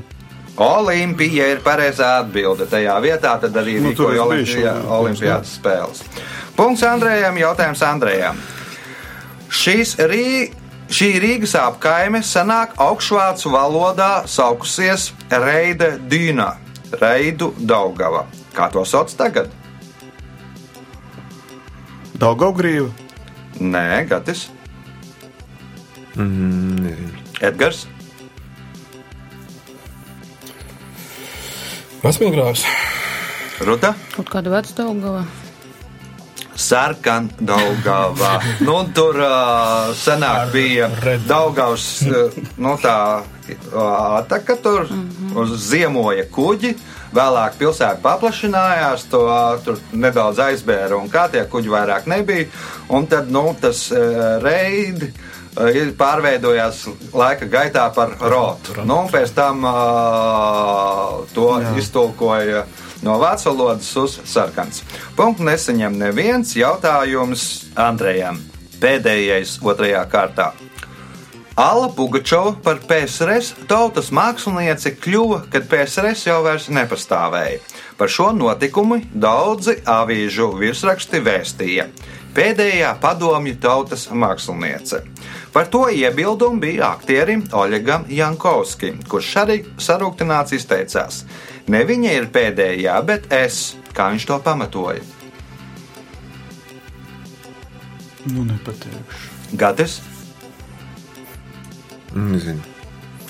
Olimpija 0.62 1.48
ir 1.56 1.62
pareizā 1.66 2.20
atbilde. 2.22 2.68
Tajā 2.70 2.96
vietā 3.04 3.36
tad 3.42 3.56
arī 3.58 3.80
Nu, 3.82 3.92
bijuši 3.96 4.20
Olimpijā, 4.22 4.74
Olimpijas, 4.78 4.98
Olimpiādas 4.98 5.54
spēles. 5.58 6.02
Punkts 6.58 6.84
Andrejam, 6.86 7.38
jautājums 7.42 7.82
Andrejam. 7.88 8.38
Šīs 9.52 9.96
Rī, 10.12 10.26
šī 10.92 11.10
Rīgas 11.24 11.56
apkaime 11.60 12.22
senāk 12.24 12.76
augšvācu 12.80 13.52
valodā 13.56 14.12
saukusies 14.28 15.10
Reida 15.32 15.96
Dīna, 15.98 16.52
Reidu 17.02 17.54
Daugava. 17.58 18.26
Kā 18.56 18.70
to 18.72 18.86
sauc 18.86 19.12
tagad? 19.18 19.50
Daugaugrīva. 22.22 22.90
Nē, 23.60 24.08
Gatis, 24.10 24.50
Mm, 26.16 26.76
nezinu. 26.84 27.20
Edgars, 27.40 27.86
Vecmilgrāvs. 32.02 32.64
Ruta. 33.62 33.92
Kaut 34.16 34.30
kāda 34.34 34.50
veca 34.50 34.74
Daugava. 34.80 35.22
Sarkan 36.58 37.28
Daugavā. 37.38 38.32
nu, 38.66 38.80
tur 38.96 39.20
uh, 39.22 39.92
senāk 39.98 40.50
bija. 40.56 40.90
Daugavs, 41.30 41.86
uh, 42.10 42.40
nu 42.58 42.74
tā 42.82 42.96
ataka 44.18 44.56
tur 44.64 44.88
mm 44.90 45.10
-hmm. 45.10 45.38
uz 45.42 45.70
ziemoja 45.70 46.26
kuģi. 46.32 46.76
Vēlāk 47.14 47.58
pilsēta 47.60 48.02
paplašinājās, 48.02 49.04
to 49.10 49.22
tur 49.66 49.78
nedaudz 49.92 50.40
aizbēra, 50.40 50.96
un 50.96 51.10
kā 51.10 51.30
tie 51.32 51.44
kuģi 51.44 51.70
vairāk 51.70 52.08
nebija. 52.08 52.48
Un 52.90 53.08
tad 53.08 53.32
nu, 53.32 53.56
tas 53.62 53.92
uh, 53.92 54.42
reidi 54.42 55.06
uh, 55.06 55.31
ir 55.74 55.92
pārveidojās 56.00 56.86
laika 57.14 57.48
gaitā 57.52 57.88
par 57.96 58.16
rotu. 58.22 58.78
Nu, 58.86 59.02
un 59.04 59.12
pēc 59.12 59.34
tam 59.36 59.66
uh, 59.68 61.22
to 61.36 61.50
Jā. 61.60 61.76
iztulkoja 61.82 62.66
no 63.06 63.18
vācu 63.22 63.52
valodas 63.52 63.92
uz 64.00 64.20
sarkans. 64.26 64.84
Punktu 65.18 65.46
nesaņem 65.48 65.98
neviens 66.00 66.56
jautājums 66.56 67.72
Andrejam. 67.76 68.40
Pēdējais 68.82 69.60
otrajā 69.62 70.06
kārtā. 70.10 70.52
Alla 71.62 71.90
Pugačova 71.94 72.56
par 72.64 72.80
PSRS 72.88 73.68
tautas 73.68 74.08
mākslinieci 74.16 74.96
kļuva, 74.98 75.44
kad 75.52 75.68
PSRS 75.70 76.24
jau 76.30 76.40
vairs 76.46 76.70
nepastāvēja. 76.72 77.60
Par 78.00 78.10
šo 78.10 78.32
notikumu 78.34 79.02
daudzi 79.12 79.76
avīžu 79.86 80.48
virsraksti 80.58 81.20
vēstīja. 81.22 81.90
Pēdējā 82.32 82.94
padomju 83.04 83.58
tautas 83.60 84.06
māksliniece. 84.16 85.02
Par 85.52 85.68
to 85.68 85.88
iebildumu 85.92 86.62
bija 86.64 86.94
aktierim 86.96 87.44
Oļegam 87.52 88.06
Jankovskim, 88.08 89.02
kurš 89.12 89.32
arī 89.42 89.58
sarūktināts 89.76 90.56
izteicās: 90.56 91.26
Ne 91.68 91.84
viņa 91.88 92.14
ir 92.20 92.30
pēdējā, 92.32 92.96
bet 93.08 93.28
es, 93.36 93.76
kā 93.92 94.08
viņš 94.14 94.30
to 94.30 94.40
pamatoja. 94.46 95.04
Nu, 98.32 98.46
nepateikšu. 98.46 99.30
Gatis, 99.60 100.00
Nezinu. 102.12 102.60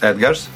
Edgars, 0.01 0.47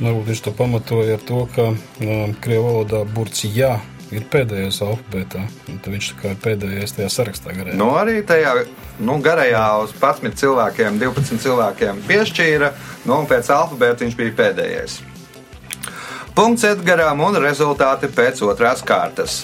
Varbūt 0.00 0.30
viņš 0.30 0.40
to 0.46 0.52
pamatoja 0.56 1.18
ar 1.18 1.24
to, 1.28 1.42
ka 1.52 1.66
um, 1.74 2.30
krievu 2.40 2.64
valodā 2.64 3.02
burts 3.04 3.42
jā 3.44 3.74
ir 4.14 4.26
pēdējais 4.30 4.80
alfabētā. 4.86 5.44
tad 5.68 5.88
Viņš 5.92 6.08
kā 6.20 6.34
ir 6.34 6.40
pēdējais 6.42 6.96
tajā 6.96 7.10
sarakstā 7.12 7.54
garajā. 7.54 7.76
Nu, 7.78 7.92
arī 7.98 8.20
tajā 8.26 8.56
nu, 8.98 9.18
garajā 9.22 9.66
uz 9.84 9.94
11 9.96 10.38
cilvēkiem, 10.40 10.98
12 11.02 11.44
cilvēkiem 11.44 12.02
piešķīra, 12.08 12.72
nu, 13.06 13.20
un 13.20 13.30
pēc 13.30 13.52
alfabēta 13.54 14.06
viņš 14.06 14.18
bija 14.18 14.36
pēdējais. 14.42 14.98
Punkts 16.34 16.66
Edgaram 16.68 17.20
un 17.26 17.40
rezultāti 17.42 18.10
pēc 18.14 18.42
otrās 18.46 18.84
kārtas. 18.86 19.42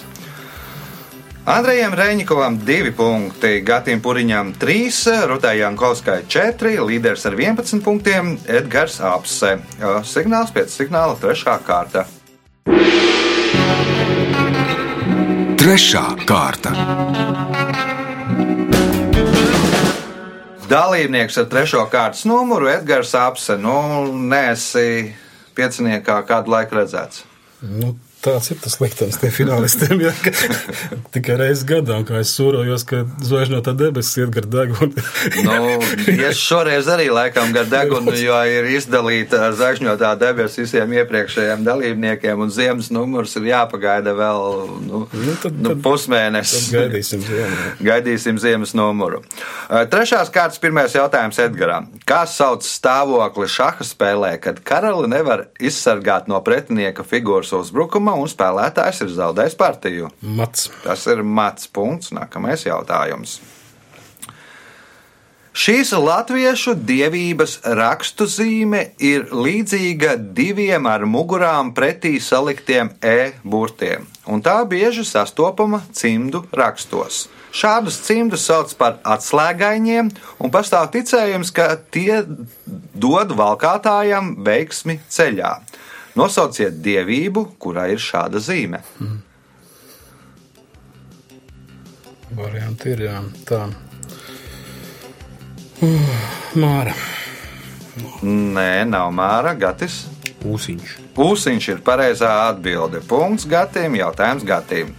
Andrejam 1.47 1.93
Reņikovam 1.95 2.57
2 2.67 2.91
punkti, 2.91 3.61
Gatim 3.63 4.01
Puriņam 4.03 4.49
3, 4.59 5.13
Rutai 5.31 5.53
Jankovskai 5.61 6.17
4, 6.27 6.73
līderis 6.89 7.23
ar 7.29 7.37
11 7.39 7.79
punktiem 7.85 8.33
Edgars 8.51 8.99
Apse. 8.99 9.55
Signāls 10.11 10.51
pēc 10.51 10.75
signāla 10.75 11.15
3. 11.23 11.55
kārta. 11.63 12.03
Trešā 15.67 16.01
kārta. 16.23 16.71
Dalībnieks 20.71 21.35
ar 21.41 21.49
trešo 21.51 21.81
kārtas 21.91 22.21
numuru 22.23 22.69
Edgars 22.71 23.11
Apse. 23.19 23.57
Nu, 23.59 23.73
nesi 24.31 25.11
pieciniekā 25.59 26.21
kādu 26.29 26.53
laiku 26.55 26.77
redzēts. 26.79 27.25
Nu, 27.67 27.97
tāds 28.25 28.49
ir 28.51 28.57
tas 28.63 28.75
liktenis 28.81 29.17
tiem 29.21 29.31
finālistiem. 29.33 30.01
Jā, 30.07 30.11
ka 30.23 30.31
tikai 31.15 31.35
reizes 31.39 31.63
gadā, 31.69 31.99
kā 32.07 32.19
es 32.23 32.31
sūrojos, 32.37 32.83
ka 32.89 33.03
zvaigžņotā 33.23 33.73
debesis 33.79 34.17
iet 34.23 34.31
gar 34.35 34.47
degunu. 34.51 35.03
Nu, 35.45 35.57
es 36.27 36.39
šoreiz 36.41 36.89
arī 36.91 37.07
laikam 37.13 37.53
gar 37.55 37.67
degunu, 37.71 38.13
jo 38.17 38.37
ir 38.51 38.67
izdalīta 38.73 39.51
zvaigžņotā 39.57 40.11
debesis 40.21 40.63
visiem 40.65 40.95
iepriekšējiem 41.01 41.63
dalībniekiem, 41.67 42.41
un 42.43 42.51
ziemas 42.53 42.89
numurs 42.93 43.35
ir 43.39 43.47
jāpagaida 43.51 44.15
vēl 44.17 44.41
nu, 44.87 45.03
Nu, 45.17 45.35
tad- 45.41 45.57
nu, 45.63 45.75
pusmēnesis. 45.83 46.67
Gaidīsim 46.73 47.21
ziemu. 47.25 47.61
Gaidīsim 47.83 48.37
ziemas 48.41 48.73
numuru. 48.77 49.21
Uh, 49.67 49.83
Trešās 49.89 50.29
kārtas 50.33 50.59
pirmais 50.63 50.93
jautājums 50.95 51.37
Edgaram. 51.43 51.87
Kā 52.07 52.21
sauc 52.29 52.65
stāvokli 52.67 53.47
šaha 53.51 53.85
spēlē, 53.87 54.33
kad 54.43 54.59
karali 54.67 55.07
nevar 55.11 55.47
izsargāt 55.63 56.27
no 56.31 56.39
pretinieka 56.45 57.05
figūras 57.07 57.53
uzbrukuma 57.57 58.06
un 58.15 58.29
spēlētājs 58.31 59.03
ir 59.03 59.13
zaudējis 59.17 59.59
partiju? 59.59 60.09
Mats. 60.21 60.69
Tas 60.85 61.03
ir 61.11 61.23
mats 61.25 61.67
punkts. 61.67 62.13
Nākamais 62.15 62.63
jautājums. 62.67 63.39
Šīs 65.57 65.89
latviešu 65.97 66.75
dievības 66.85 67.55
rakstu 67.79 68.27
zīme 68.29 68.83
ir 69.01 69.31
līdzīga 69.33 70.11
diviem 70.37 70.85
ar 70.85 71.07
mugurām 71.09 71.71
pretī 71.73 72.19
saliktiem 72.21 72.91
e 73.01 73.31
burtiem, 73.41 74.05
un 74.29 74.43
tā 74.45 74.59
bieži 74.69 75.01
sastopama 75.01 75.79
cimdu 75.97 76.43
rakstos. 76.53 77.23
Šādus 77.57 77.97
cimdus 78.05 78.45
sauc 78.45 78.75
par 78.77 78.99
atslēgaņiem, 79.01 80.13
un 80.37 80.53
pastāv 80.53 80.91
ticējums, 80.93 81.49
ka 81.49 81.71
tie 81.89 82.21
dod 82.93 83.33
valkātājam 83.39 84.35
veiksmi 84.45 84.99
ceļā. 85.09 85.55
Nosauciet 86.17 86.79
dievību, 86.81 87.43
kurai 87.61 87.91
ir 87.93 88.01
šāda 88.01 88.41
zīme. 88.41 88.81
Varianti 92.37 92.91
ir 92.95 93.05
jā. 93.05 93.19
Tā. 93.47 93.61
Uh, 95.77 96.25
Māra. 96.57 96.95
Nē, 98.25 98.85
nav 98.89 99.11
māra, 99.13 99.53
gatis. 99.57 100.05
Ūsiņš. 100.45 100.95
Ūsiņš 101.17 101.67
ir 101.73 101.83
pareizā 101.85 102.29
atbilde. 102.47 103.01
Punkts 103.09 103.45
Gatim, 103.49 103.97
jautājums 103.97 104.45
Gatim. 104.45 104.93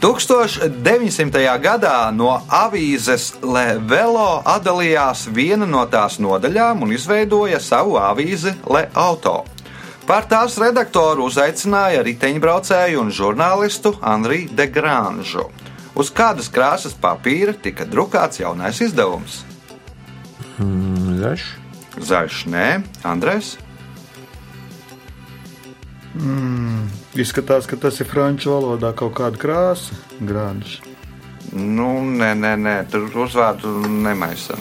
1900. 0.00 1.60
gadā 1.60 2.08
no 2.16 2.30
avīzes 2.48 3.34
Le 3.44 3.74
Velo 3.84 4.40
atdalījās 4.48 5.26
viena 5.28 5.68
no 5.68 5.82
tās 5.92 6.16
nodaļām 6.16 6.86
un 6.86 6.94
izveidoja 6.96 7.60
savu 7.60 7.98
avīzi 8.00 8.54
Le 8.72 8.86
Auto. 8.96 9.42
Par 10.08 10.24
tās 10.24 10.56
redaktoru 10.56 11.28
uzaicināja 11.28 12.00
riteņbraucēju 12.06 13.04
un 13.04 13.12
žurnālistu 13.12 13.92
Anriju 14.00 14.56
de 14.56 14.70
Granžu. 14.72 15.50
Uz 15.92 16.08
kādas 16.16 16.48
krāsas 16.48 16.96
papīra 16.96 17.52
tika 17.52 17.84
drukāts 17.84 18.40
jaunais 18.40 18.80
izdevums? 18.80 19.42
Zaļš. 20.56 21.44
Zaļš, 22.00 22.44
nē, 22.48 22.68
Andrēs. 23.04 23.58
Izskatās, 27.14 27.68
ka 27.70 27.78
tas 27.78 28.00
ir 28.02 28.08
franču 28.10 28.50
valodā 28.50 28.90
kaut 28.98 29.14
kāda 29.20 29.38
krāsa, 29.38 29.94
grāns. 30.18 30.80
Nu, 31.52 32.00
nē, 32.02 32.34
nē, 32.38 32.54
nē, 32.58 32.76
tur 32.90 33.06
uzvārdu 33.24 33.70
nemaisam. 33.88 34.60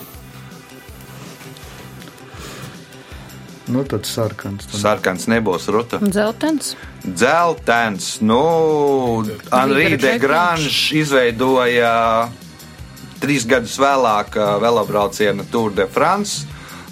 Nu, 3.69 3.83
tad 3.85 4.05
sarkans. 4.09 4.65
Tad. 4.65 4.79
Sarkans 4.81 5.27
nebūs 5.29 5.67
ruta. 5.69 5.99
Dzeltens. 6.01 6.73
Dzeltens, 7.05 8.15
nu, 8.25 9.25
Anrī 9.53 9.93
de 10.01 10.15
Granžs 10.21 10.89
izveidoja 10.97 11.93
trīs 13.21 13.45
gadus 13.45 13.77
vēlāk 13.77 14.37
uh, 14.39 14.55
velobraucienu 14.63 15.45
Tour 15.53 15.75
de 15.77 15.85
France. 15.85 16.48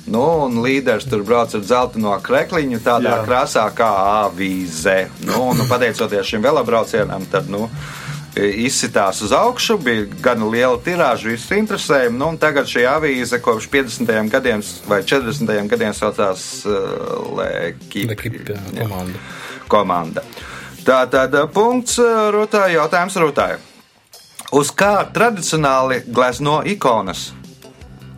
Nu, 0.07 0.23
un 0.45 0.61
līderis 0.63 1.07
tur 1.11 1.23
brauc 1.27 1.51
ar 1.57 1.63
dzelteno 1.65 2.13
krekliņu, 2.23 2.79
tādā 2.85 3.17
Jā. 3.17 3.23
Krāsā 3.27 3.65
kā 3.75 3.89
avīze. 4.25 5.09
Nu, 5.27 5.49
nu, 5.57 5.67
pateicoties 5.67 6.29
šim 6.29 6.45
velobraucienam, 6.45 7.25
tad, 7.31 7.49
nu, 7.51 7.65
izsitās 8.37 9.21
uz 9.25 9.33
augšu, 9.35 9.77
bija 9.83 10.05
gan 10.23 10.43
liela 10.51 10.77
tirāža, 10.83 11.31
visus 11.31 11.51
interesēja. 11.57 12.11
Nu, 12.13 12.29
tagad 12.39 12.69
šī 12.69 12.85
avīze 12.89 13.41
kopš 13.43 13.69
50. 13.73 14.29
gadiem 14.31 14.63
vai 14.87 15.01
40. 15.03 15.67
gadiem 15.71 15.95
saucās 15.97 16.45
uh, 16.65 17.33
Lekip, 17.39 18.13
Lekip, 18.13 18.37
jā, 18.53 18.85
komanda. 18.85 19.23
komanda. 19.67 20.23
Tā 20.87 21.01
tad 21.11 21.35
uh, 21.35 21.49
punkts 21.51 21.97
uh, 21.99 22.29
Rūtai, 22.35 22.77
jautājums 22.77 23.17
Rūtai. 23.19 23.51
Uz 24.55 24.71
kā 24.71 25.01
tradicionāli 25.11 26.05
glezno 26.07 26.61
ikonas? 26.63 27.31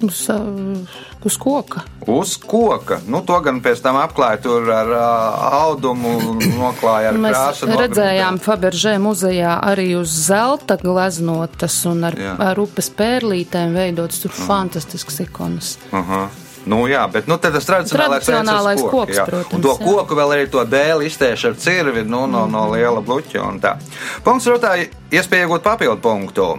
Uz, 0.02 0.20
uh, 0.32 0.80
uz 1.28 1.36
koka. 1.38 1.82
Uz 2.08 2.38
koka. 2.40 3.02
Nu, 3.08 3.20
to 3.28 3.36
gan 3.44 3.58
pēc 3.62 3.82
tam 3.84 3.98
apklāja 4.00 4.40
tur 4.46 4.70
ar 4.72 4.88
uh, 4.96 5.48
audumu, 5.66 6.14
noklāja 6.56 7.12
ar 7.12 7.20
Mēs 7.20 7.36
krāsu. 7.36 7.68
redzējām 7.82 8.40
Faberžē 8.40 8.94
muzejā 9.04 9.58
arī 9.72 9.90
uz 10.00 10.14
zelta 10.30 10.78
gleznotas 10.80 11.76
un 11.90 12.06
ar, 12.08 12.16
Jā. 12.16 12.38
ar 12.52 12.62
upes 12.64 12.88
pērlītēm 12.96 13.76
veidotas 13.76 14.24
tur 14.24 14.32
fantastisks 14.32 15.20
ikonas. 15.28 15.76
Aha. 15.92 16.30
Nu, 16.70 16.84
jā, 16.92 17.06
bet 17.12 17.26
nu, 17.28 17.38
tas 17.40 17.66
tradicionālais, 17.66 18.24
Tradicionālais 18.28 18.82
koku, 18.84 18.98
koks, 18.98 19.16
jā. 19.18 19.24
protams, 19.26 19.54
Un 19.56 19.62
to 19.64 19.76
jā. 19.80 19.86
koku 19.88 20.16
vēl 20.20 20.34
arī 20.36 20.48
to 20.52 20.64
dēli 20.68 21.08
iztieši 21.08 21.48
ar 21.52 21.56
cirvi 21.56 22.04
nu, 22.06 22.26
no, 22.28 22.46
no 22.52 22.66
liela 22.74 23.00
bluķa. 23.02 23.44
un 23.48 23.60
tā. 23.64 23.78
Punkts 24.24 24.48
rotāji, 24.52 24.90
iespēja 25.12 25.48
iegūt 25.48 25.64
papildu 25.66 26.02
punktu. 26.04 26.50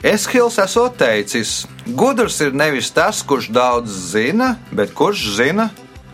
Eshils 0.00 0.56
esot 0.56 0.94
teicis, 0.96 1.66
gudrs 1.84 2.38
ir 2.40 2.54
nevis 2.56 2.88
tas, 2.96 3.20
kurš 3.20 3.50
daudz 3.52 3.92
zina, 4.14 4.54
bet 4.72 4.94
kurš 4.96 5.26
zina. 5.36 5.68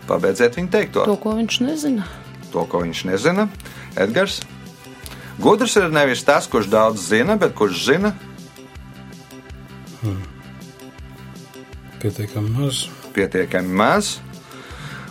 Pabeidziet 0.07 0.57
viņa 0.59 0.71
teikto. 0.73 1.05
To, 1.07 1.15
ko 1.19 1.37
viņš 1.37 1.59
nezina. 1.63 2.07
To, 2.51 2.65
ko 2.67 2.81
viņš 2.83 3.05
nezina. 3.07 3.47
Edgars. 3.95 4.41
Gudrs 5.39 5.77
ir 5.79 5.87
nevis 5.93 6.23
tas, 6.27 6.49
kurš 6.51 6.67
daudz 6.71 7.07
zina, 7.13 7.37
bet 7.39 7.55
kurš 7.55 7.85
zina. 7.87 8.11
Pietiekami 12.03 12.51
maz. 12.59 12.83
Pietiekami 13.15 13.71
maz. 13.71 14.17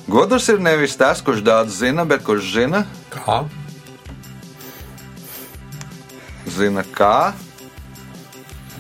Gudrs 0.07 0.51
ir 0.53 0.61
nevis 0.61 0.99
tas, 1.01 1.25
kurš 1.25 1.41
daudz 1.47 1.81
zina, 1.81 2.05
bet 2.05 2.23
kurš 2.29 2.53
zina. 2.61 2.85
Kā? 3.11 3.41
Zina, 6.47 6.85
kā. 6.93 7.33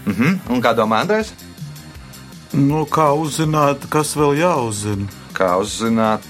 Mhm. 0.07 0.39
Un 0.55 0.63
kā 0.63 0.75
domā 0.79 1.03
Andrēs? 1.05 1.33
Nu, 2.57 2.85
kā 2.87 3.11
uzzināt, 3.19 3.89
kas 3.91 4.15
vēl 4.17 4.37
jāuzzina? 4.39 5.09
Kā 5.37 5.57
uzzināt? 5.61 6.23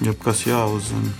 Ja 0.00 0.14
kas 0.14 0.44
jāuzzina? 0.46 1.10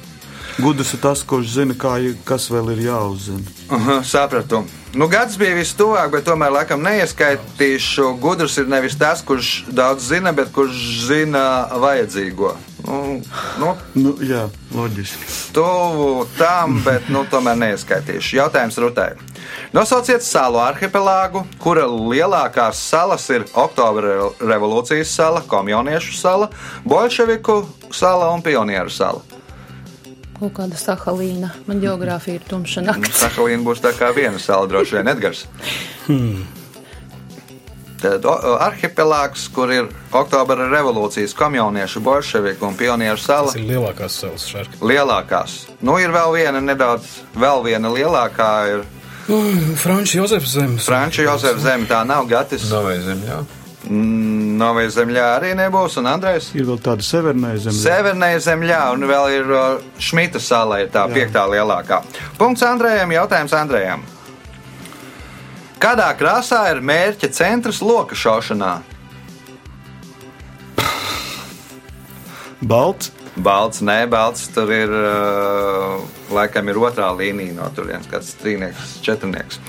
Gudrs 0.61 0.93
ir 0.95 1.01
tas, 1.01 1.23
kurš 1.25 1.49
zina, 1.57 1.75
kā, 1.75 1.95
kas 2.29 2.51
vēl 2.53 2.75
ir 2.75 2.83
jāuzzina. 2.87 3.41
Aha, 3.73 4.03
sapratu. 4.05 4.63
Nu, 4.95 5.07
gads 5.09 5.39
bija 5.41 5.55
vistuvāk, 5.57 6.11
bet 6.13 6.27
tomēr 6.29 6.53
laikam 6.53 6.83
neieskaitīšu. 6.85 8.11
Gudrs 8.21 8.59
ir 8.61 8.69
nevis 8.69 8.97
tas, 9.01 9.23
kurš 9.25 9.65
daudz 9.73 10.11
zina, 10.13 10.33
bet 10.37 10.53
kurš 10.53 11.07
zina 11.09 11.69
vajadzīgo. 11.81 12.53
Nu, 12.87 13.23
nu, 13.63 13.73
Nu, 13.95 14.13
jā, 14.21 14.49
loģiski. 14.75 15.25
tuvu 15.57 16.27
tam, 16.39 16.83
bet 16.85 17.09
nu, 17.09 17.25
tomēr 17.31 17.57
neieskaitīšu. 17.57 18.37
Jautājums 18.43 18.79
Rutai. 18.79 19.13
Nosauciet 19.73 20.23
salu 20.23 20.59
arhipelāgu, 20.59 21.45
kura 21.59 21.87
lielākās 21.89 22.73
salas 22.91 23.29
ir 23.31 23.45
Oktobra 23.55 24.31
revolūcijas 24.41 25.05
sala, 25.17 25.41
Komjauniešu 25.49 26.13
sala, 26.19 26.49
Bolševiku 26.85 27.67
sala 27.91 28.31
un 28.35 28.43
Pionieru 28.43 28.91
sala. 28.91 29.21
Kaut 30.39 30.53
kāda 30.57 30.75
sahalīna. 30.75 31.53
Man 31.67 31.81
geogrāfija 31.81 32.35
ir 32.41 32.47
tumša 32.49 32.83
naktis. 32.83 33.15
Sahalīna 33.23 33.63
būs 33.63 33.81
tā 33.85 33.93
kā 33.95 34.09
viena 34.15 34.39
sala, 34.43 34.67
droši 34.67 34.97
vien 34.99 35.09
Edgars. 35.09 35.45
Tad 38.03 38.25
o- 38.27 38.31
o, 38.35 38.57
arhipelāgs, 38.59 39.45
kur 39.55 39.71
ir 39.71 39.87
Oktobra 40.13 40.67
revolūcijas 40.69 41.35
komjauniešu, 41.39 42.01
bolševiku 42.03 42.67
un 42.67 42.75
pionieru 42.77 43.17
sala, 43.19 43.47
Tas 43.53 43.55
ir 43.61 43.69
lielākās 43.69 44.09
salas 44.19 44.43
šarki. 44.51 44.81
lielākās. 44.81 45.67
Nu, 45.81 45.99
ir 45.99 46.11
vēl 46.11 46.33
viena 46.35 46.61
nedaudz, 46.61 47.05
vēl 47.39 47.63
viena 47.63 47.89
lielākā, 47.95 48.51
ir 48.75 48.83
Frančija 49.77 50.23
Jozefs 50.23 50.53
zemes. 50.53 50.87
Frančija 50.87 51.31
Jozefa 51.31 51.61
zeme, 51.61 51.87
tā 51.89 52.03
nav 52.07 52.27
Gatis. 52.29 52.67
Novai 52.71 52.99
zemļā. 53.01 53.41
Novai 54.63 54.85
zemļā 54.95 55.25
arī 55.39 55.53
nebūs, 55.59 55.97
un 55.99 56.09
Andrejs. 56.13 56.51
Ir 56.55 56.69
vēl 56.69 56.79
tāda 56.85 57.05
severnē 57.07 57.55
zeme. 57.65 57.77
Severnē 57.81 58.31
zemļā, 58.45 58.83
un 58.95 59.07
vēl 59.11 59.31
ir 59.39 59.53
uh, 59.53 59.87
Šmita 59.99 60.41
sala, 60.43 60.83
ir 60.85 60.93
tā 60.95 61.07
piektā 61.11 61.47
lielākā. 61.51 62.03
Punkts 62.39 62.65
Andrejam, 62.67 63.15
jautājums 63.17 63.57
Andrejam. 63.59 64.05
Kādā 65.83 66.07
krāsā 66.15 66.61
ir 66.71 66.85
mērķa 66.85 67.33
centrs 67.35 67.81
loka 67.83 68.15
šaušanā? 68.15 68.77
Balts. 72.63 73.11
Balts, 73.41 73.81
nē, 73.81 74.05
balts 74.13 74.51
tur 74.53 74.69
ir. 74.73 74.91
Uh, 74.93 76.03
laikam 76.33 76.69
ir 76.69 76.81
otrā 76.81 77.09
līnija 77.17 77.55
no 77.57 77.69
turienes, 77.73 78.09
kāds 78.11 78.35
trīnieks, 78.41 78.99
četrnieks. 79.05 79.61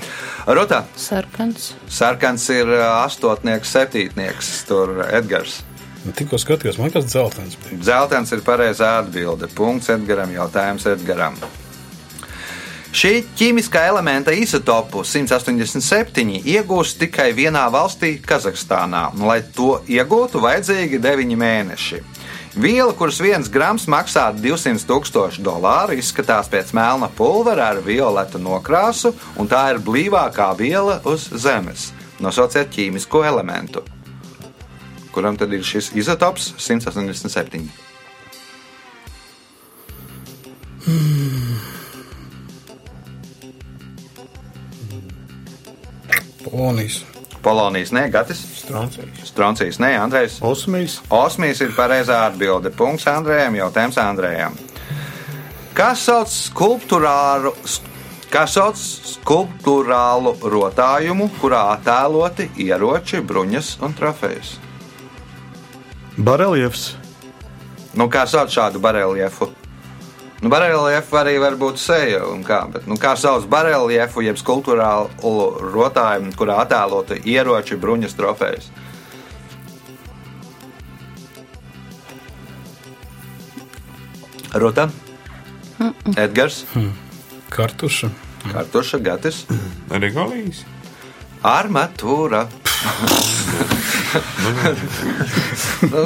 Rota, 0.44 0.82
Sarkans. 1.00 1.70
sarkans 1.88 2.44
ir 2.52 2.68
uh, 2.68 2.84
astotnieks, 3.06 3.72
septītnieks, 3.72 4.52
tur 4.68 4.98
Edgars. 5.08 5.62
Nu, 6.04 6.12
Tikko 6.12 6.36
skatījos, 6.36 6.76
man 6.76 6.92
kas 6.92 7.08
dzeltens 7.08 7.56
bija. 7.62 7.80
Zeltens 7.88 8.32
ir 8.36 8.44
pareizā 8.44 8.98
atbilde. 9.00 9.48
Punkts 9.56 9.88
Edgaram, 9.94 10.32
jautājums 10.36 10.84
Edgaram. 10.92 11.38
Šī 12.94 13.24
ķīmiskā 13.34 13.88
elementa 13.88 14.30
izotopu 14.36 15.00
187 15.08 16.36
iegūst 16.44 17.00
tikai 17.00 17.32
vienā 17.34 17.64
valstī, 17.72 18.12
Kazahstānā. 18.22 19.08
Lai 19.24 19.40
to 19.56 19.80
iegūtu, 19.90 20.44
vajadzīgi 20.44 21.00
9 21.02 21.34
mēneši. 21.40 22.02
Viela, 22.54 22.92
kuras 22.94 23.16
viens 23.18 23.48
grams 23.50 23.88
maksā 23.90 24.28
200 24.38 24.86
tūkstoši 24.86 25.42
dolāru, 25.42 25.96
izskatās 25.98 26.46
pēc 26.46 26.68
melna 26.76 27.08
pulvera 27.10 27.72
ar 27.72 27.80
violetu 27.82 28.38
nokrāsu, 28.38 29.10
un 29.34 29.50
tā 29.50 29.64
ir 29.72 29.80
blīvākā 29.82 30.52
viela 30.54 31.00
uz 31.02 31.26
Zemes. 31.34 31.88
Nosauciet 32.22 32.70
ķīmisko 32.70 33.24
elementu, 33.26 33.82
kuram 35.10 35.34
tad 35.34 35.50
ir 35.50 35.66
šis 35.66 35.90
izotops 35.98 36.52
187. 36.62 37.66
Polonijas. 46.44 47.02
Polonijas 47.44 47.92
nē, 47.92 48.06
Gatis, 48.12 48.40
Stroncijas. 48.62 49.24
Stroncijas 49.28 49.78
nē, 49.82 49.90
Andrejs. 50.00 50.38
Osmīs. 50.44 50.98
Osmīs 51.12 51.60
ir 51.60 51.74
pareizā 51.76 52.24
atbilde. 52.30 52.72
Punkts 52.72 53.04
Andrejam, 53.12 53.58
jautājums 53.60 53.98
Andrejam. 54.00 54.56
Kas 55.76 56.06
sauc 56.06 56.30
skulptūrālu, 56.32 57.52
kā 58.32 58.46
sauc 58.48 58.78
skulptūrālu 58.78 60.36
rotājumu, 60.40 61.28
kurā 61.40 61.66
attēloti 61.74 62.48
ieroči, 62.64 63.20
bruņas 63.20 63.74
un 63.84 63.96
trofejas? 63.98 64.54
Bareliefs. 66.16 66.94
Nu, 67.94 68.08
kā 68.10 68.24
sauc 68.30 68.54
šādu 68.54 68.80
bareliefu? 68.82 69.50
Nu, 70.44 70.50
bareliefu 70.52 71.16
arī 71.16 71.38
var 71.40 71.54
būt 71.56 71.78
seja, 71.80 72.18
kā, 72.44 72.58
bet, 72.68 72.84
nu, 72.84 72.98
kā 73.00 73.14
sauc 73.16 73.46
bareliefu, 73.48 74.20
jeb 74.26 74.36
skulptūrālu 74.36 75.70
rotājumu, 75.72 76.34
kurā 76.36 76.58
attēloti 76.66 77.16
ieroči, 77.32 77.78
bruņas, 77.80 78.12
trofejas? 78.18 78.68
Ruta, 84.60 84.90
Edgars, 86.12 86.66
Kartuša. 87.48 88.10
Kartuša, 88.52 89.00
Gatis, 89.00 89.46
Regolijas. 89.88 90.60
Armatūra. 91.40 92.44
Nu, 95.84 96.02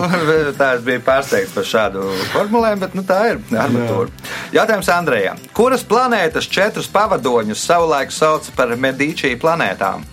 tā 0.58 0.68
es 0.76 0.84
biju 0.84 1.00
pārsteigts 1.06 1.54
par 1.54 1.66
šādu 1.68 2.04
formulējumu, 2.32 2.82
bet 2.86 2.94
nu, 2.98 3.04
tā 3.06 3.18
ir 3.32 3.40
armatūra. 3.52 4.28
Jautājums 4.54 4.90
Andrejam. 4.92 5.40
Kuras 5.56 5.84
planētas 5.86 6.48
četrus 6.50 6.88
pavadoņus 6.92 7.64
savulaik 7.68 8.14
sauca 8.14 8.54
par 8.56 8.74
Medīčī 8.80 9.34
planētām? 9.40 10.06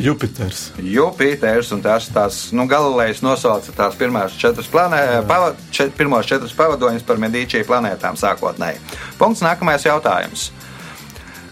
Jupiters. 0.00 0.70
Jupiters 0.80 1.70
un 1.76 1.82
tās, 1.84 2.06
tās 2.14 2.38
nu, 2.56 2.64
Galilejs 2.70 3.20
nosauca 3.24 3.74
tās 3.76 3.98
pirmās 4.00 4.36
četras, 4.40 4.68
planē, 4.72 5.02
pava, 5.28 5.52
čet, 5.74 5.92
pirmos 5.98 6.28
četrus 6.30 6.54
pavadoņus 6.56 7.04
par 7.04 7.20
Medīčī 7.20 7.60
planētām 7.68 8.16
sākotnēji. 8.16 8.80
Punkts 9.20 9.44
nākamais 9.44 9.84
jautājums. 9.84 10.48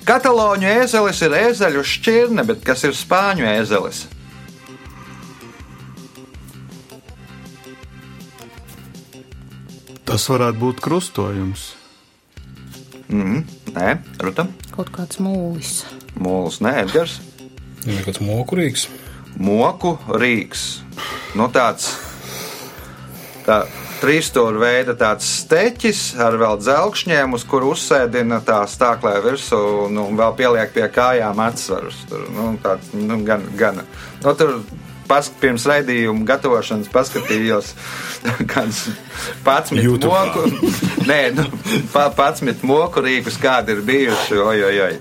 Kataloņu 0.08 0.64
ēzelis 0.64 1.18
ir 1.26 1.34
ēzeļu 1.36 1.82
šķirne, 1.84 2.44
bet 2.48 2.62
kas 2.64 2.86
ir 2.88 2.94
spāņu 2.96 3.44
ēzelis? 3.44 4.06
Tas 10.08 10.24
varētu 10.32 10.62
būt 10.62 10.80
krustojums. 10.80 11.66
Mm, 13.12 13.42
nē, 13.76 13.90
Ruta. 14.24 14.46
Kaut 14.72 14.88
kāds 14.96 15.20
mūlis. 15.20 15.82
Mūlis, 16.16 16.62
nē, 16.64 16.72
Edgars. 16.86 17.18
Ir 17.84 18.00
kāds 18.06 18.24
mokurīgs. 18.24 18.86
Moku 19.36 19.98
rīks. 20.08 20.78
Nu, 21.36 21.50
tāds 21.52 21.92
tā, 23.44 23.60
trīsstūra 24.02 24.60
veida 24.62 24.94
tāds 24.98 25.26
steķis 25.42 26.02
ar 26.22 26.36
vēl 26.40 26.58
dzelkšņiem, 26.62 27.36
uz 27.36 27.44
kuru 27.48 27.72
uzsēdina 27.74 28.40
tā 28.46 28.60
stāklē 28.70 29.18
virsū, 29.24 29.60
nu, 29.92 30.08
un 30.08 30.18
vēl 30.18 30.36
pieliek 30.38 30.74
pie 30.74 30.86
kājām 30.92 31.40
atsvarus. 31.44 32.02
Tur, 32.10 32.26
nu, 32.34 32.50
tāds, 32.62 32.92
nu, 32.94 33.20
gan, 33.26 33.44
gan. 33.58 33.82
Nu, 34.22 34.34
tur 34.38 34.60
pas, 35.08 35.30
pirms 35.40 35.64
raidījuma 35.68 36.26
gatavošanas 36.28 36.90
paskatījos, 36.92 37.72
kāds 38.52 38.84
pats 39.46 39.72
moku, 39.74 40.44
nē, 41.10 41.20
nu, 41.38 41.48
pa, 41.94 42.08
pats 42.14 42.44
moku 42.62 43.04
rīkus, 43.04 43.40
kādi 43.40 43.76
ir 43.76 43.82
bijuši. 43.88 44.38
Oj, 44.44 44.64
oj, 44.68 44.82
oj. 44.88 45.00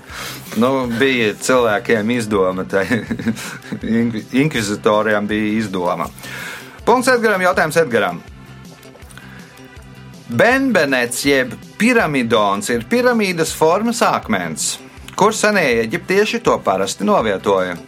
Nu, 0.58 0.72
bija 0.98 1.34
cilvēkiem 1.38 2.16
izdoma, 2.16 2.64
tai 2.68 2.86
inkvi- 4.00 4.24
inkvizitoriem 4.42 5.28
bija 5.28 5.54
izdoma. 5.60 6.08
Punkts 6.88 7.12
Edgaram, 7.12 7.44
jautājums 7.44 7.76
Edgaram. 7.84 8.24
Benbenets 10.28 11.22
jeb 11.24 11.54
piramidons 11.80 12.68
ir 12.68 12.84
piramīdas 12.90 13.54
formas 13.56 14.02
akmens, 14.04 14.74
kur 15.16 15.32
senie 15.32 15.80
eģiptieši 15.86 16.42
to 16.44 16.58
parasti 16.64 17.06
novietoja. 17.08 17.78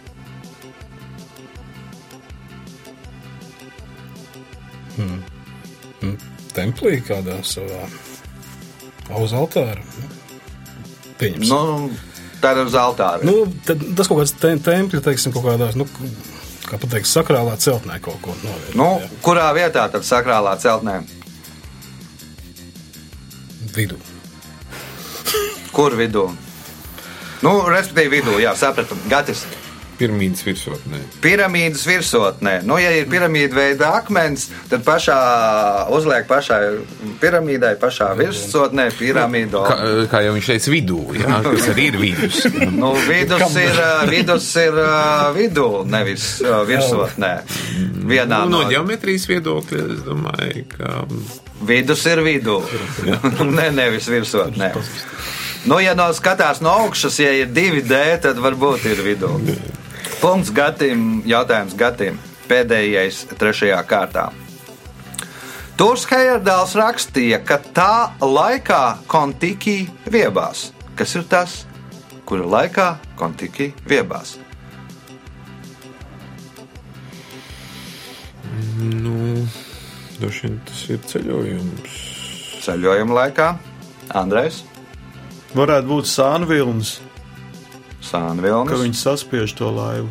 Templī 6.56 6.96
kādā 7.04 7.36
savā 7.46 7.84
uz 9.20 9.36
altāra. 9.36 9.84
Nu, 11.44 11.90
tā 12.40 12.54
ir 12.56 12.64
uz 12.64 12.74
altāra. 12.78 13.20
Nu, 13.26 13.44
tas 13.68 14.08
kaut 14.08 14.22
kāds 14.22 14.32
te, 14.40 14.56
templis, 14.64 15.04
teiksim, 15.04 15.36
kaut 15.36 15.44
kādās, 15.44 15.76
nu, 15.76 15.84
kā 16.64 16.80
pateikt, 16.80 17.08
sakrālā 17.12 17.58
celtnē 17.60 18.00
kaut 18.00 18.20
ko 18.24 18.32
novietot. 18.40 18.76
Nu, 18.80 18.94
kurā 19.24 19.50
vietā 19.56 19.84
tad 19.92 20.08
sakrālā 20.08 20.56
celtnē? 20.60 21.02
Vidū. 23.76 23.98
Kur 25.74 25.94
vidū? 25.98 26.28
Nu, 27.40 27.56
respektīvi, 27.70 28.20
vidū, 28.20 28.36
jā, 28.42 28.54
sapratu. 28.58 28.98
Gatis. 29.08 29.46
Piramīdas 30.00 30.40
virsotnē. 30.46 30.98
Piramīdas 31.20 31.82
virsotnē. 31.84 32.54
Nu, 32.64 32.78
ja 32.80 32.88
ir 32.96 33.08
piramīda 33.12 33.56
veida 33.56 33.90
akmens, 33.98 34.46
tad 34.70 34.80
pašā 34.86 35.16
uzliek 35.92 36.24
pašai 36.28 36.60
piramīdai, 37.20 37.74
pašā 37.80 38.08
virsotnē 38.16 38.86
piramīdu. 38.96 39.60
Kā, 39.68 39.76
kā 40.08 40.22
jau 40.24 40.32
viņš 40.38 40.48
teica, 40.54 40.72
vidū, 40.72 41.02
jā, 41.20 41.42
kas 41.50 41.68
arī 41.74 41.90
ir 41.90 42.00
vidus. 42.00 42.40
Nu, 42.72 42.94
vidus 43.04 43.58
ir, 43.60 43.82
vidus 44.08 44.48
ir 44.64 44.80
vidū, 45.36 45.68
nevis 45.84 46.30
virsotnē. 46.72 47.34
Vienā 48.00 48.46
Nu, 48.46 48.56
no 48.56 48.64
no 48.64 48.72
ģeometrijas 48.72 49.28
viedokļa, 49.28 49.84
es 49.98 50.04
domāju, 50.08 50.64
ka 50.72 50.94
vidus 51.60 52.04
ir 52.08 52.22
vidū. 52.24 52.60
ne, 53.58 53.68
nevis 53.74 54.08
virsotnē. 54.10 54.72
Nu, 55.68 55.80
ja 55.82 55.94
no 55.96 56.08
skatās 56.16 56.62
no 56.64 56.72
augšas, 56.86 57.18
ja 57.20 57.32
ir 57.36 57.52
divi 57.52 57.82
D, 57.84 57.98
tad 58.22 58.40
varbūt 58.40 58.86
ir 58.90 59.02
vidū. 59.04 59.32
Punkts 60.20 60.52
Gatim, 60.56 61.22
jautājums 61.28 61.76
Gatim. 61.78 62.20
Pēdējais, 62.50 63.24
trešajā 63.38 63.78
kārtā. 63.86 64.30
Tūrs 65.78 66.04
Heyerdāls 66.10 66.74
rakstīja, 66.76 67.38
ka 67.46 67.60
tā 67.62 67.94
laikā 68.20 68.82
Kontiki 69.08 69.84
viebās. 70.10 70.70
Kas 70.98 71.16
ir 71.16 71.24
tas, 71.30 71.62
kura 72.28 72.48
laikā 72.58 72.92
Kontiki 73.16 73.70
viebās? 73.88 74.36
nu, 78.80 79.46
droši 80.20 80.46
vien 80.46 80.60
tas 80.68 80.82
ir 80.90 80.98
ceļojums. 81.10 82.00
Ceļojuma 82.64 83.14
laikā 83.20 83.46
Andrejs 84.20 84.62
Varētu 85.54 85.88
būt 85.90 86.06
sānvilnis, 86.06 87.00
ka 87.00 88.06
Sānvilnis. 88.06 88.78
viņi 88.84 88.94
saspiež 89.00 89.54
to 89.58 89.70
laivu. 89.74 90.08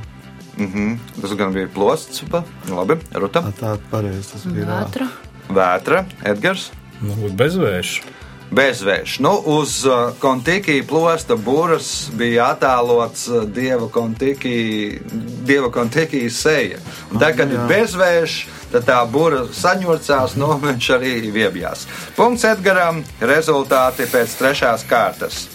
Mm 0.57 0.67
-hmm. 0.73 0.97
Tas 1.21 1.33
gan 1.39 1.53
bija 1.53 1.67
plosts. 1.73 2.23
pa- 2.31 2.43
Labi, 2.69 2.97
Ruta. 3.13 3.41
Tā, 3.61 3.77
pareizi 3.91 4.31
tas 4.31 4.43
bija. 4.45 4.65
Vētra. 4.65 5.07
Vētra, 5.49 6.05
Edgars. 6.25 6.71
Nu, 7.01 7.13
būt 7.15 7.35
bezvēšu. 7.35 8.03
Bezvērš. 8.51 9.19
Nu, 9.19 9.35
uz 9.45 9.85
uh, 9.85 10.09
Kontiki 10.19 10.79
plosta 10.87 11.37
būras 11.37 12.09
bija 12.17 12.49
attēlots 12.55 13.27
uh, 13.29 13.43
dieva 13.45 13.89
Kontiki, 13.93 14.97
dieva 15.45 15.69
Kontiki 15.73 16.23
seja. 16.33 16.81
Un 17.11 17.21
tā, 17.21 17.29
kad 17.37 17.53
ir 17.53 17.61
bezvērš, 17.69 18.39
tad 18.73 18.89
tā 18.89 18.97
būra 19.05 19.45
saņurcās, 19.53 20.33
no 20.41 20.57
viņš 20.65 20.89
arī 20.97 21.13
viebjās. 21.35 21.85
Punkts 22.17 22.47
Edgaram, 22.49 23.03
rezultāti 23.21 24.09
pēc 24.09 24.35
trešās 24.41 24.85
kārtas. 24.89 25.45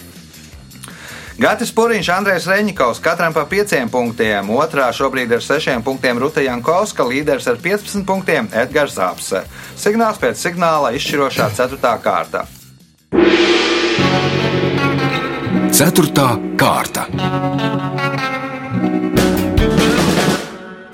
Gatis 1.35 1.73
Puriņš, 1.75 2.07
Andrēs 2.15 2.45
Reņikovs, 2.47 3.01
katram 3.03 3.33
pa 3.35 3.41
pieciem 3.43 3.89
punktiem, 3.91 4.53
otrā 4.55 4.87
šobrīd 4.95 5.35
ar 5.35 5.43
sešiem 5.43 5.83
punktiem 5.83 6.15
Ruta 6.23 6.39
Jankovska, 6.39 7.03
līderis 7.03 7.51
ar 7.51 7.59
15 7.59 8.07
punktiem 8.07 8.47
Edgars 8.55 8.95
Zapse. 8.95 9.43
Signāls 9.75 10.21
pēc 10.21 10.39
signāla 10.39 10.95
izšķirošā 10.95 11.51
ceturtā 11.57 11.97
kārta. 11.99 12.47
Ceturtā 15.75 16.29
kārta. 16.55 17.05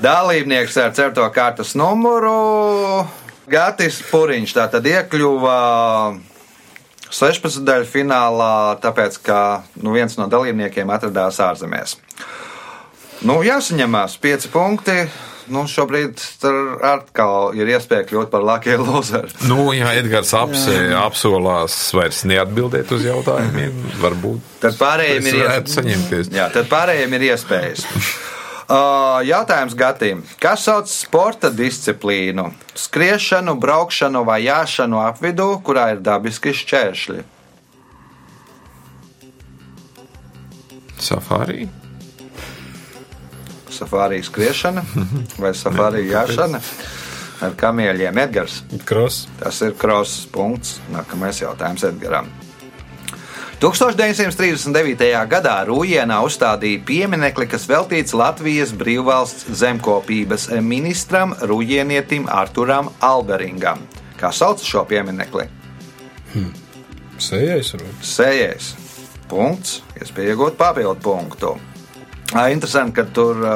Dalībnieks 0.01 0.77
ar 0.81 0.91
certo 0.97 1.27
kārtas 1.29 1.75
numuru 1.77 3.05
Gatis 3.51 4.01
Puriņš 4.09 4.55
tātad 4.57 4.87
iekļuva 4.89 5.57
16. 7.11 7.61
daļu 7.67 7.85
finālā, 7.91 8.79
tāpēc 8.81 9.19
ka 9.21 9.39
nu, 9.83 9.91
viens 9.93 10.17
no 10.17 10.25
dalībniekiem 10.31 10.89
atradās 10.89 11.37
ārzemēs. 11.43 11.97
Nu, 13.27 13.43
jāsaņemās 13.45 14.17
pieci 14.17 14.49
punkti. 14.49 15.05
Nu, 15.49 15.63
šobrīd 15.69 16.21
tur 16.41 16.83
atkal 16.85 17.55
ir 17.57 17.71
iespēja 17.73 18.05
kļūt 18.11 18.29
par 18.33 18.45
Latvijas 18.45 18.83
lozeru. 18.85 19.31
Nu, 19.49 19.71
ja 19.73 19.93
Edgars 19.97 20.33
apse, 20.37 20.75
apsolās 20.99 21.77
vairs 21.97 22.21
neatbildēt 22.29 22.91
uz 22.93 23.07
jautājumiem, 23.07 23.81
varbūt 24.03 24.51
Tad 24.61 24.77
pārējiem 24.77 25.31
ir 25.31 25.39
iespējas. 25.41 26.29
Jā, 26.35 26.51
tad 26.53 26.69
pārējiem 26.69 27.17
ir 27.17 27.31
iespējas. 27.31 27.87
Uh, 28.71 29.17
jautājums 29.27 29.73
Gatim. 29.75 30.21
Kas 30.39 30.61
sauc 30.63 30.87
sporta 30.87 31.49
disciplīnu? 31.51 32.45
Skriešanu, 32.79 33.57
braukšanu 33.59 34.21
vai 34.23 34.37
jāšanu 34.45 35.01
apvidū, 35.09 35.49
kurā 35.65 35.89
ir 35.97 35.99
dabiski 36.05 36.53
šķēršļi? 36.55 37.25
Safari. 41.01 41.67
Safārija 43.81 44.27
skriešana 44.27 44.83
vai 45.41 45.55
safārija 45.63 46.21
jāšana 46.21 46.61
ar 47.41 47.57
kamieļiem 47.57 48.21
Edgars. 48.21 48.61
Kros. 48.85 49.25
Tas 49.41 49.61
ir 49.65 49.73
punkts. 50.31 50.79
Nākamais 50.93 51.41
jautājums 51.41 51.83
Edgaram. 51.87 52.29
1939. 53.61 55.03
gadā 55.29 55.59
Rūjienā 55.67 56.15
uzstādīja 56.25 56.81
pieminekli, 56.85 57.45
kas 57.45 57.67
veltīts 57.69 58.15
Latvijas 58.17 58.73
brīvvalsts 58.73 59.51
zemkopības 59.59 60.47
ministram 60.65 61.35
Rūjienietim 61.37 62.25
Arturam 62.25 62.89
Alberingam. 63.05 63.83
Kā 64.17 64.33
sauc 64.33 64.65
šo 64.65 64.81
pieminekli? 64.89 65.45
Sējais 67.21 67.73
varbūt. 67.75 68.01
Sējais. 68.01 68.73
Punkts. 69.29 69.83
Iespēja 70.01 70.33
iegūt 70.33 70.57
papildu 70.57 70.97
punktu. 71.05 71.53
Ā, 72.31 72.47
Interesanti, 72.53 72.95
ka 72.95 73.03
tur 73.11 73.41
ā, 73.43 73.55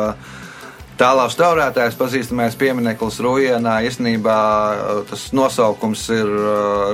tālāk 0.99 1.31
stāvētājs 1.31 1.95
pazīstamais 1.99 2.57
piemineklis 2.59 3.21
Rūjienā 3.23 3.77
īstenībā 3.87 4.35
tas 5.09 5.29
nosaukums 5.35 6.03
ir 6.15 6.31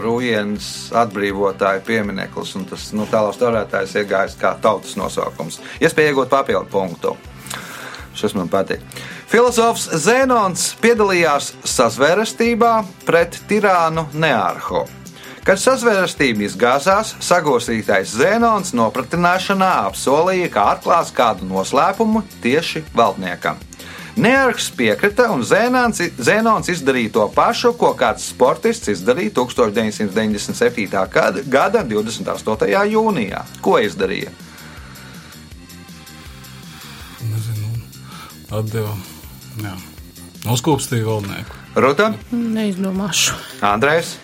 Rūjienas 0.06 0.70
atbrīvotāja 1.02 1.82
piemineklis, 1.88 2.54
un 2.60 2.70
tas 2.70 2.91
nu, 2.98 3.10
tālāk 3.10 3.38
stāvētājs 3.38 3.98
iegājis 4.04 4.38
kā 4.41 4.54
tautas 4.62 4.94
nosaukums. 5.00 5.62
Iespēja 5.82 6.13
iegūt 6.13 6.34
papildu 6.34 6.70
punktu. 6.70 7.17
Šis 8.13 8.36
man 8.38 8.50
patīk. 8.52 8.84
Filozofs 9.32 9.88
Zenons 10.04 10.74
piedalījās 10.84 11.54
sazvērestībā 11.63 12.74
pret 13.08 13.39
tirānu 13.48 14.10
Neārhu. 14.13 14.84
Kad 15.41 15.58
sazvērestība 15.58 16.45
izgāzās, 16.45 17.15
sagosītais 17.25 18.12
Zenons 18.13 18.75
nopratināšanā 18.77 19.71
apsolīja, 19.88 20.51
ka 20.54 20.67
atklās 20.75 21.10
kādu 21.17 21.47
noslēpumu 21.49 22.21
tieši 22.43 22.84
valdniekam. 22.93 23.58
Nearks 24.21 24.67
piekrita, 24.77 25.32
un 25.34 25.41
Zēnons, 25.47 26.01
Zēnons 26.21 26.69
izdarīja 26.69 27.13
to 27.15 27.25
pašu, 27.34 27.71
ko 27.80 27.93
kāds 27.97 28.27
sportists 28.30 28.91
izdarīja 28.91 29.34
1997. 29.39 30.86
gada, 31.10 31.41
gada 31.47 31.82
28. 31.89 32.69
jūnijā. 32.91 33.41
Ko 33.65 33.80
izdarīja? 33.82 34.30
Nezinu, 37.32 37.71
atdeva. 38.51 38.93
Jā. 39.63 39.73
Uzkopstīja 40.54 41.08
valdnieku. 41.08 41.58
Ruta, 41.82 42.12
Neizdomāšu. 42.36 43.39
Andrēs, 43.63 44.17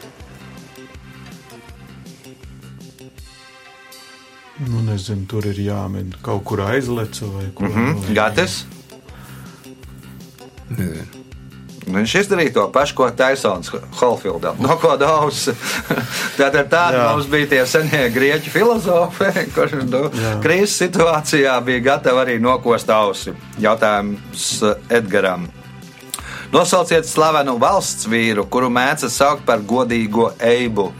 Nu, 4.65 4.81
nezinu, 4.81 5.27
tur 5.29 5.45
ir 5.45 5.59
jāmin 5.61 6.15
kaut 6.25 6.43
kur 6.47 6.63
aizleca 6.65 7.29
vai 7.29 7.45
ko 7.53 7.69
mm, 7.69 8.09
Gatis. 8.17 8.63
Nezinu. 10.73 11.17
Viņš 11.87 12.13
izdarīja 12.19 12.51
to 12.55 12.63
pašu, 12.75 12.95
ko 12.97 13.07
Taisons 13.15 13.69
Holfieldam. 14.01 14.57
No 14.59 14.75
ko 14.81 14.97
daudz. 14.99 15.45
Tātad 16.39 16.67
tādi 16.71 16.99
mums 16.99 17.29
bija 17.31 17.47
tie 17.53 17.61
senie 17.69 18.07
grieķu 18.11 18.51
filozofi, 18.51 19.29
kurš 19.55 19.77
nu, 19.87 20.03
krīzes 20.43 20.75
situācijā 20.83 21.55
bija 21.63 21.85
gatavi 21.93 22.23
arī 22.25 22.37
nokost 22.43 22.91
ausi. 22.91 23.35
Jautājums 23.63 24.49
Edgaram. 24.91 25.47
Nosauciet 26.51 27.07
slavenu 27.07 27.57
valsts 27.59 28.07
vīru, 28.07 28.45
kuru 28.51 28.69
mēdz 28.71 29.07
saukt 29.11 29.47
par 29.47 29.63
godīgo 29.67 30.33
eibu. 30.43 30.91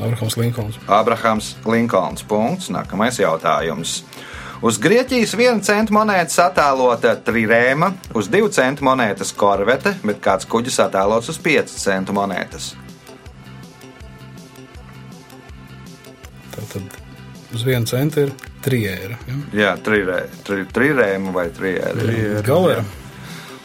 Abrahams 0.00 0.36
Linkolns. 0.36 0.78
Abrahams 0.88 1.56
Linkolns. 1.64 2.24
Punkts. 2.26 2.70
Nākamais 2.74 3.20
jautājums. 3.22 4.02
Uz 4.64 4.78
Grieķijas 4.80 5.34
viena 5.36 5.60
centu 5.60 5.92
monētas 5.92 6.38
attēlota 6.40 7.12
trirēma, 7.26 7.90
uz 8.16 8.30
divu 8.32 8.48
centu 8.54 8.86
monētas 8.86 9.34
korvete, 9.36 9.92
bet 10.06 10.22
kāds 10.24 10.48
kuģis 10.48 10.80
attēlots 10.86 11.28
uz 11.34 11.38
piecu 11.42 11.76
centu 11.76 12.14
monētas. 12.16 12.70
Tātad 16.54 16.96
uz 17.52 17.64
vienu 17.66 17.90
centu 17.90 18.24
ir 18.24 18.34
trijēra. 18.64 19.18
Ja? 19.28 19.38
Jā, 19.60 19.72
trirē, 19.84 20.20
tri, 20.46 20.64
trirēma 20.72 21.34
vai 21.34 21.48
trijēra. 21.54 22.42
Galera. 22.46 22.84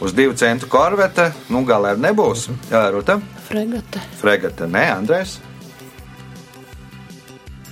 Uz 0.04 0.12
divu 0.16 0.36
centu 0.36 0.68
korvete, 0.68 1.30
nu 1.52 1.64
galā 1.68 1.94
nebūs. 1.96 2.46
Jā, 2.70 2.86
Ruta, 2.92 3.18
Fregate. 3.48 4.00
Fregata, 4.20 4.68
nē, 4.68 4.84
Andrēs, 4.94 5.38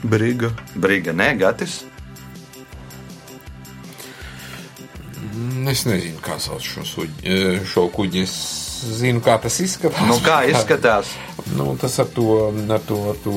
Briga. 0.02 0.50
Briga, 0.74 1.12
nē, 1.12 1.32
Gatis. 1.38 1.80
Es 5.68 5.84
nezinu, 5.84 6.16
kā 6.24 6.38
sauc 6.40 6.64
šo, 6.64 6.82
suģi, 6.86 7.18
eh, 7.28 7.58
šo 7.68 7.88
kuģi. 7.92 8.22
Es 8.24 8.36
zinu, 9.00 9.20
kā 9.20 9.34
tas 9.42 9.58
izskatās. 9.60 10.06
Nu, 10.08 10.16
kā 10.24 10.38
izskatās? 10.52 11.10
Nu, 11.56 11.74
tas 11.80 11.98
ar 12.00 12.08
to, 12.14 12.26
ar 12.72 12.80
to, 12.88 12.98
ar 13.12 13.18
to 13.24 13.34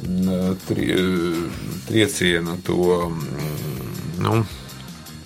mm, 0.00 0.56
tri, 0.68 0.88
triecienu, 1.88 2.56
to. 2.64 2.78
mm, 3.10 3.60
Nu, 4.24 4.38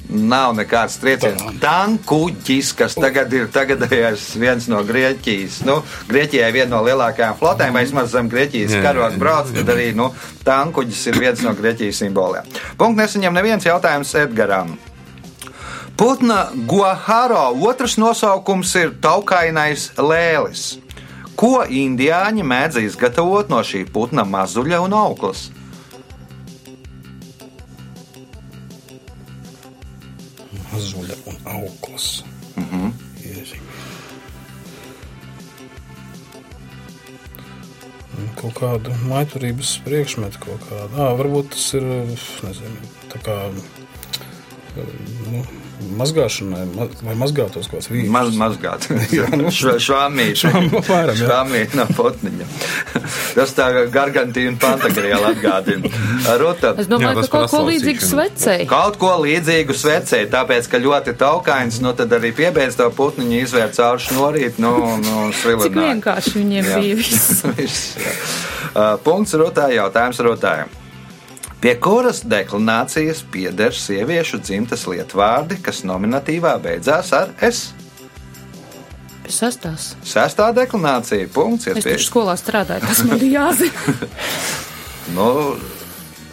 Nav 0.09 0.55
nekāds 0.57 0.97
trieciens. 1.03 1.43
Tankuģis, 1.61 2.71
kas 2.79 2.95
tagad 2.97 3.33
ir 3.37 3.51
tagadējais 3.53 4.25
viens 4.41 4.69
no 4.73 4.81
Grieķijas. 4.89 5.61
Nu, 5.69 5.83
Grieķijai 6.09 6.49
viena 6.55 6.71
no 6.79 6.81
lielākajām 6.87 7.37
flotēm, 7.37 7.77
vai 7.77 7.85
vismaz 7.85 8.15
zem 8.15 8.31
Grieķijas 8.33 8.79
jā. 8.79 8.95
brauc, 9.21 9.53
tad 9.53 9.73
arī 9.75 9.91
nu, 9.97 10.09
tankuģis 10.49 11.03
ir 11.11 11.21
viens 11.21 11.45
no 11.45 11.53
Grieķijas 11.59 12.01
simboliem. 12.01 12.49
Punkts 12.81 13.03
nesaņem 13.03 13.37
neviens 13.37 13.69
jautājums 13.69 14.15
Edgaram. 14.17 14.79
Putna 15.99 16.47
Guaharo 16.55 17.51
otrs 17.69 17.99
nosaukums 18.01 18.73
ir 18.81 18.97
taukainais 19.03 19.91
lēlis. 19.99 20.79
Ko 21.39 21.65
indiāņi 21.69 22.47
mēdz 22.47 22.81
izgatavot 22.87 23.51
no 23.53 23.61
šī 23.67 23.85
putna 23.93 24.25
mazuļa 24.25 24.81
un 24.87 24.95
auklas? 24.95 25.49
Auklas. 31.55 32.25
Mm 32.57 32.63
Mhm. 32.65 32.87
-hmm. 32.87 32.93
Jēzi. 33.25 33.59
Nu, 38.19 38.29
Kaut 38.41 38.55
kādu 38.59 38.95
maiturības 39.09 39.77
priekšmetu, 39.85 40.39
kaut 40.43 40.61
kādu. 40.71 40.95
Ah, 40.99 41.13
varbūt 41.19 41.49
tas 41.55 41.75
ir, 41.75 41.83
nezinu, 42.43 42.89
tā 43.13 43.21
kā 43.23 43.37
nu, 45.31 45.45
mazgāšanai, 45.99 46.65
ma- 46.75 46.87
vai 47.07 47.15
mazgātos 47.21 47.69
kaut 47.71 47.79
kāds 47.81 47.89
vīrs. 47.93 48.09
Maz, 48.13 48.33
mazgāt, 48.39 48.87
nu. 49.41 49.51
švāmīt. 49.53 50.39
Švam- 50.43 50.69
apmēram, 50.81 51.13
jā. 51.15 51.27
Švāmīt 51.29 51.77
no 51.79 51.87
potniņa. 51.99 52.49
Tas 53.39 53.53
tā 53.57 53.69
kā 53.77 53.83
gargantīna 53.95 54.57
pantagriela 54.63 55.31
atgādina. 55.35 55.91
Ruta. 56.41 56.73
Es 56.83 56.89
domāju, 56.91 57.21
Jā, 57.23 57.27
ka 57.29 57.33
kaut 57.37 57.53
ko 57.53 57.61
līdzīgu 57.69 58.05
svecei. 58.09 58.67
Kaut 58.71 58.99
ko 59.01 59.13
līdzīgu 59.23 59.77
svecēji, 59.79 60.31
tāpēc, 60.33 60.71
ka 60.73 60.81
ļoti 60.83 61.15
taukains, 61.21 61.79
nu 61.85 61.93
tad 61.99 62.13
arī 62.19 62.33
piebeidz 62.37 62.79
to 62.81 62.89
putniņu, 62.99 63.39
izvērt 63.47 63.79
cauri 63.79 64.05
šnorīt, 64.09 64.59
nu, 64.63 64.75
nu 65.05 65.29
Cik 65.31 65.41
svilināt. 65.45 65.79
vienkārši 65.93 66.35
viņiem 66.41 66.69
Jā. 66.73 66.83
bija 66.83 66.99
viss. 66.99 67.45
Viss. 67.59 67.97
Uh, 68.75 68.97
Punkts 69.07 69.33
rotā, 69.39 69.69
jautājums 69.73 70.19
rotājiem. 70.27 70.71
Pie 71.59 71.73
kuras 71.83 72.21
deklinācijas 72.23 73.25
pieder 73.33 73.75
sieviešu 73.75 74.39
dzimtas 74.47 74.85
lietvārdi, 74.87 75.57
kas 75.59 75.83
nominatīvā 75.83 76.53
beidzās 76.63 77.11
ar 77.19 77.33
S? 77.43 77.73
Pie 79.25 79.35
sastās. 79.35 79.89
Sestā 80.07 80.53
deklinācija. 80.55 81.27
Punkts. 81.35 81.67
Es 81.67 81.81
iespējas. 81.81 82.07
skolā 82.07 82.37
strādāju, 82.39 82.87
tas 82.87 83.03
man 83.09 83.19
ir 83.19 83.35
jāzina. 83.35 83.99
Nu, 85.09 85.57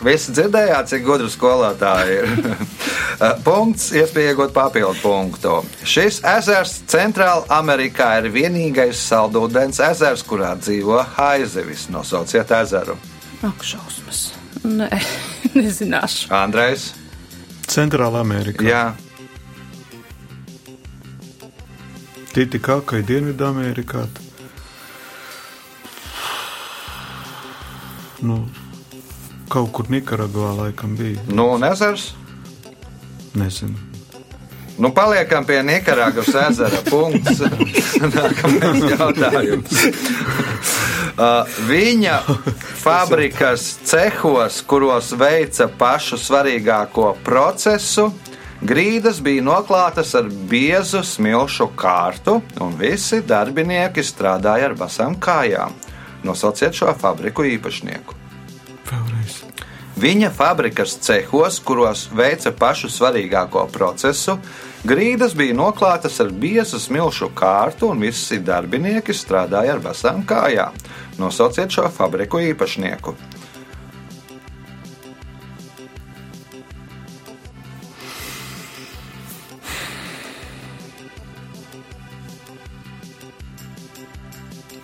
visi 0.04 0.34
dzirdējāt, 0.36 0.90
cik 0.92 1.06
gudra 1.06 1.30
skolotāja 1.32 2.26
ir. 2.26 2.58
Punkts, 3.48 3.86
iespēja 3.96 4.34
iegūt 4.34 4.52
papildu 4.52 5.00
punktu. 5.00 5.62
Šis 5.88 6.20
ezers 6.28 6.82
Centrāla 6.92 7.48
Amerikā 7.56 8.18
ir 8.20 8.28
vienīgais 8.36 9.00
saldūdens 9.08 9.80
ezers, 9.94 10.28
kurā 10.28 10.58
dzīvo 10.60 11.00
haizivis. 11.16 11.88
Nosauciet 11.96 12.52
ezeru. 12.60 13.00
Ak, 13.40 13.64
šausmas. 13.64 14.35
Nē, 14.64 14.90
nezināšu. 15.60 16.30
Andrejs. 16.34 16.94
Centrāla 17.68 18.22
Amerika. 18.22 18.64
Jā, 18.66 18.84
Titikākai 22.36 23.00
Dienvidamerikā. 23.08 24.02
Nu, 28.28 28.42
kaut 29.48 29.72
kur 29.72 29.88
Nikaragvā 29.94 30.50
laikam 30.58 30.98
bija. 31.00 31.22
nu, 31.32 31.46
un 31.56 31.64
ezers. 31.64 32.10
Nezinu. 33.40 33.80
Nu, 34.78 34.92
paliekam 34.92 35.46
pie 35.48 35.62
Nikaragvas 35.64 36.28
ezera. 36.50 36.82
Punkts. 36.90 37.40
Nākamais 38.16 38.84
jautājums. 38.92 39.86
Uh, 41.16 41.48
viņa 41.70 42.18
fabrikas 42.84 43.70
cehos, 43.88 44.60
kuros 44.68 45.14
veica 45.16 45.70
pašu 45.80 46.20
svarīgāko 46.20 47.14
procesu, 47.24 48.10
grīdas 48.60 49.22
bija 49.24 49.46
noklātas 49.46 50.12
ar 50.20 50.28
biezu 50.28 51.06
smilšu 51.08 51.70
kārtu, 51.80 52.42
un 52.60 52.76
visi 52.80 53.22
darbinieki 53.24 54.04
strādāja 54.04 54.68
ar 54.72 54.76
basām 54.76 55.16
kājām. 55.16 55.72
Nosauciet 56.28 56.76
šo 56.76 56.92
fabriku 57.00 57.46
īpašnieku. 57.48 58.20
Vēlreiz. 58.90 59.40
Viņa 59.96 60.28
fabrikas 60.36 60.98
cehos, 61.00 61.62
kuros 61.64 62.10
veica 62.12 62.52
pašu 62.52 62.90
svarīgāko 62.92 63.62
procesu, 63.72 64.34
grīdas 64.84 65.32
bija 65.40 65.56
noklātas 65.56 66.20
ar 66.20 66.34
biezu 66.36 66.82
smilšu 66.84 67.30
kārtu, 67.32 67.94
un 67.94 68.04
visi 68.04 68.42
darbinieki 68.44 69.16
strādāja 69.16 69.78
ar 69.78 69.80
basām 69.86 70.26
kājām. 70.28 70.76
Nosauciet 71.16 71.72
šo 71.72 71.88
fabriku 71.96 72.44
īpašnieku. 72.44 73.16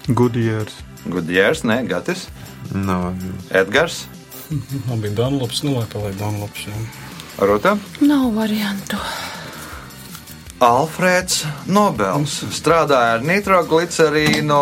Gudjērs. 0.07 0.79
Gudjērs, 1.11 1.65
nē, 1.67 1.81
Gatis, 1.91 2.29
nav. 2.71 3.11
Edgars, 3.51 4.05
Man 4.87 5.01
bija 5.01 5.13
Dunlops, 5.13 5.63
nu 5.63 5.77
lai 5.77 5.85
paliek 5.93 6.17
Dunlops. 6.19 6.65
Jā. 6.67 6.79
Ruta. 7.47 7.77
Nav 8.03 8.33
variantu. 8.35 8.99
Alfrēds 10.61 11.39
Nobels 11.73 12.35
strādāja 12.53 13.15
ar 13.15 13.23
nitroglicerīnu, 13.25 14.57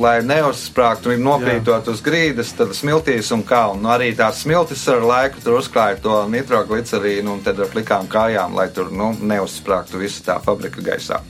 lai 0.00 0.14
neuzsprāgtu 0.24 1.12
un 1.12 1.26
nokrītot 1.26 1.90
uz 1.92 2.00
grīdas, 2.04 2.54
tad 2.56 2.72
smiltīs 2.78 3.28
un 3.36 3.42
kalnu. 3.44 3.82
Nu, 3.82 3.90
arī 3.92 4.14
tās 4.16 4.40
smiltis 4.46 4.86
ar 4.88 5.04
laiku 5.04 5.44
tur 5.44 5.58
uzklāja 5.58 6.00
to 6.00 6.22
nitroglicerīnu 6.32 7.34
un 7.34 7.44
tad 7.44 7.60
ar 7.60 7.68
plikām 7.74 8.08
kājām, 8.08 8.56
lai 8.56 8.70
tur 8.72 8.88
nu, 8.88 9.12
neuzsprāgtu 9.20 10.00
visa 10.00 10.24
tā 10.30 10.38
fabrika 10.46 10.80
gaisā. 10.80 11.20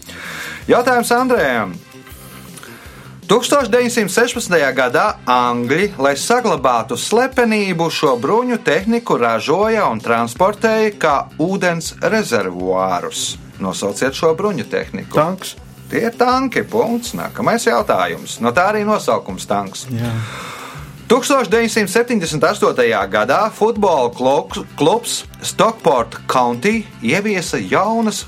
Jautājums 0.71 1.11
Andrējam. 1.19 1.75
1916. 3.27 4.55
gadā 4.71 5.17
Angļi, 5.27 5.97
lai 5.99 6.13
saglabātu 6.15 6.95
slepenību, 6.95 7.89
šo 7.91 8.13
bruņu 8.23 8.61
tehniku 8.63 9.17
ražoja 9.19 9.89
un 9.91 9.99
transportēja 9.99 10.93
kā 10.95 11.15
ūdens 11.43 11.97
rezervuārus. 12.07 13.33
Nosauciet 13.59 14.15
šo 14.15 14.31
bruņu 14.39 14.69
tehniku. 14.71 15.19
Tanks. 15.19 15.57
Tie 15.91 16.05
ir 16.07 16.15
tanki. 16.15 16.63
Punkts. 16.71 17.17
Nākamais 17.19 17.67
jautājums. 17.67 18.39
No 18.39 18.55
tā 18.55 18.69
arī 18.71 18.85
nosaukums 18.87 19.49
tanks. 19.51 19.89
Jā. 19.91 20.13
1978. 21.11 22.31
gadā 23.11 23.41
futbola 23.55 24.11
klubs, 24.79 25.25
Stockport 25.43 26.21
County 26.31 26.85
ieviesa 27.03 27.59
jaunas 27.59 28.23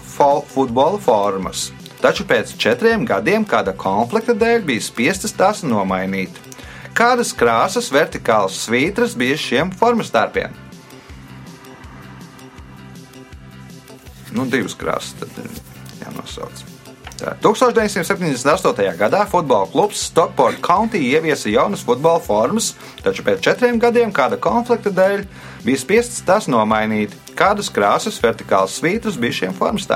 futbola 0.55 0.99
formas, 1.03 1.71
taču 2.03 2.27
pēc 2.29 2.55
četriem 2.61 3.05
gadiem 3.09 3.47
kāda 3.49 3.75
konflikta 3.77 4.37
dēļ 4.39 4.65
bija 4.69 4.85
spiestas 4.85 5.35
tās 5.37 5.65
nomainīt. 5.67 6.35
Kādas 6.99 7.35
krāsas 7.37 7.93
vertikālas 7.95 8.57
svītras 8.65 9.15
bija 9.19 9.37
šiem 9.39 9.71
formas 9.71 10.11
starpiem? 10.11 10.55
Nu, 14.35 14.45
divas 14.51 14.75
krāsas 14.79 15.15
tad 15.21 15.39
ir 15.41 15.53
jānosauc. 16.03 16.65
Tā, 17.19 17.33
1978. 17.43 18.93
gadā 18.99 19.25
futbola 19.27 19.67
klubs 19.73 20.05
Stockport 20.07 20.61
County 20.63 21.01
ieviesa 21.11 21.51
jaunas 21.51 21.83
futbola 21.83 22.23
formas, 22.23 22.77
taču 23.03 23.27
pēc 23.27 23.43
četriem 23.49 23.81
gadiem 23.83 24.15
kāda 24.15 24.39
konflikta 24.39 24.95
dēļ 24.95 25.27
bija 25.67 25.83
spiests 25.83 26.23
tās 26.29 26.47
nomainīt. 26.47 27.19
Kādas 27.39 27.73
krāsas 27.75 28.23
vertikālas 28.23 28.79
svītras 28.79 29.19
bija 29.19 29.43
šiem 29.43 29.59
formas 29.59 29.91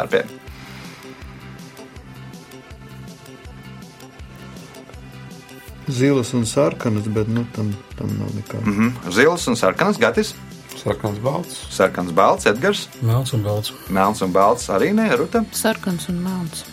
Zilas 5.93 6.33
un 6.35 6.47
sarkanas, 6.49 7.05
bet 7.13 7.29
nu, 7.29 7.45
tam, 7.55 7.73
tam 7.99 8.09
nav 8.19 8.31
nekā. 8.39 8.61
Mm. 8.65 8.73
Mhm. 8.73 9.13
Zils 9.13 9.47
un 9.53 9.57
sarkanas 9.57 9.99
gatis, 10.01 10.35
Sarkans 10.83 11.19
balts. 11.23 11.59
sarkans 11.71 12.13
balts, 12.17 12.47
Edgars, 12.49 12.89
Melns 13.03 13.33
un 13.37 13.43
balts. 13.45 13.73
melns 13.89 14.23
un 14.25 14.33
balts 14.33 14.69
arī 14.73 14.93
nē, 14.97 15.11
Ruta. 15.21 15.45
Sarkans 15.53 16.09
un 16.09 16.23
melns. 16.25 16.65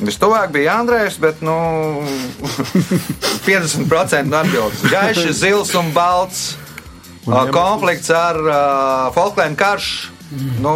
Vistuvāk 0.00 0.50
bija 0.52 0.78
Andrejs, 0.80 1.18
bet 1.20 1.40
nu, 1.44 1.52
50% 3.46 4.26
no 4.28 4.36
atbildes. 4.40 4.82
Gaišs, 4.90 5.36
zils 5.40 5.74
un 5.74 5.92
balts. 5.92 6.56
Uh, 7.26 7.44
Konflikts 7.52 8.08
ar 8.10 8.36
uh, 8.40 9.10
Falklēnu 9.14 9.56
karšu. 9.60 10.08
Nu, 10.62 10.72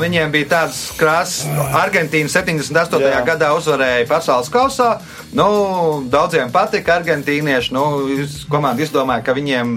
viņiem 0.00 0.30
bija 0.32 0.46
tāds 0.48 0.78
krāsas, 0.96 1.44
Argentīna 1.76 2.30
78. 2.32 3.02
Jā. 3.04 3.18
gadā 3.26 3.50
uzvarēja 3.52 4.06
pasaules 4.08 4.48
kausā. 4.48 4.94
Nu, 5.36 6.00
daudziem 6.08 6.48
patika 6.50 6.96
argentīnieši. 7.00 7.72
Nu, 7.76 7.84
iz- 8.16 8.46
komanda 8.48 8.82
izdomāja, 8.82 9.24
ka 9.24 9.34
viņiem 9.36 9.74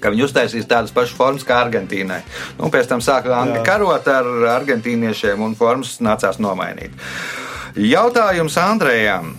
ka 0.00 0.10
viņi 0.12 0.26
uztaisīs 0.26 0.66
tādas 0.68 0.90
pašas 0.92 1.14
formas 1.16 1.42
kā 1.46 1.56
Argentīnai. 1.64 2.20
Nu, 2.58 2.68
pēc 2.70 2.86
tam 2.90 3.00
sāka 3.00 3.32
Angļi 3.32 3.62
Jā. 3.62 3.64
karot 3.64 4.08
ar 4.12 4.24
argentīniešiem, 4.60 5.40
un 5.42 5.54
formas 5.54 5.96
nācās 6.04 6.36
nomainīt. 6.38 6.90
Jautājums 7.76 8.56
Andrejam. 8.60 9.34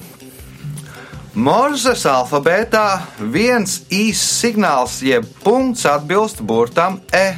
Morzes 1.37 2.01
alfabētā 2.09 2.99
viens 3.19 3.81
īsts 3.93 4.39
signāls, 4.41 5.01
jeb 5.05 5.27
punkts 5.43 5.85
atbilst 5.85 6.41
burtam 6.41 6.99
E, 7.13 7.35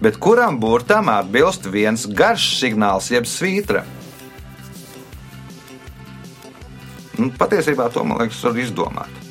bet 0.00 0.18
kuram 0.22 0.60
burtam 0.60 1.08
atbilst 1.12 1.66
viens 1.70 2.06
garš 2.06 2.50
signāls, 2.60 3.10
jeb 3.12 3.28
svītra? 3.28 3.84
Nu, 7.16 7.30
patiesībā 7.32 7.88
to 7.92 8.04
man 8.04 8.20
liekas, 8.20 8.42
var 8.44 8.60
izdomāt. 8.60 9.22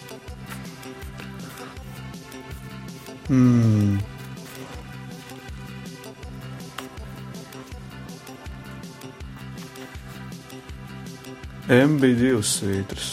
Mm. 3.30 4.00
M 11.76 11.96
bija 11.98 12.18
divas 12.20 12.58
svītras. 12.60 13.08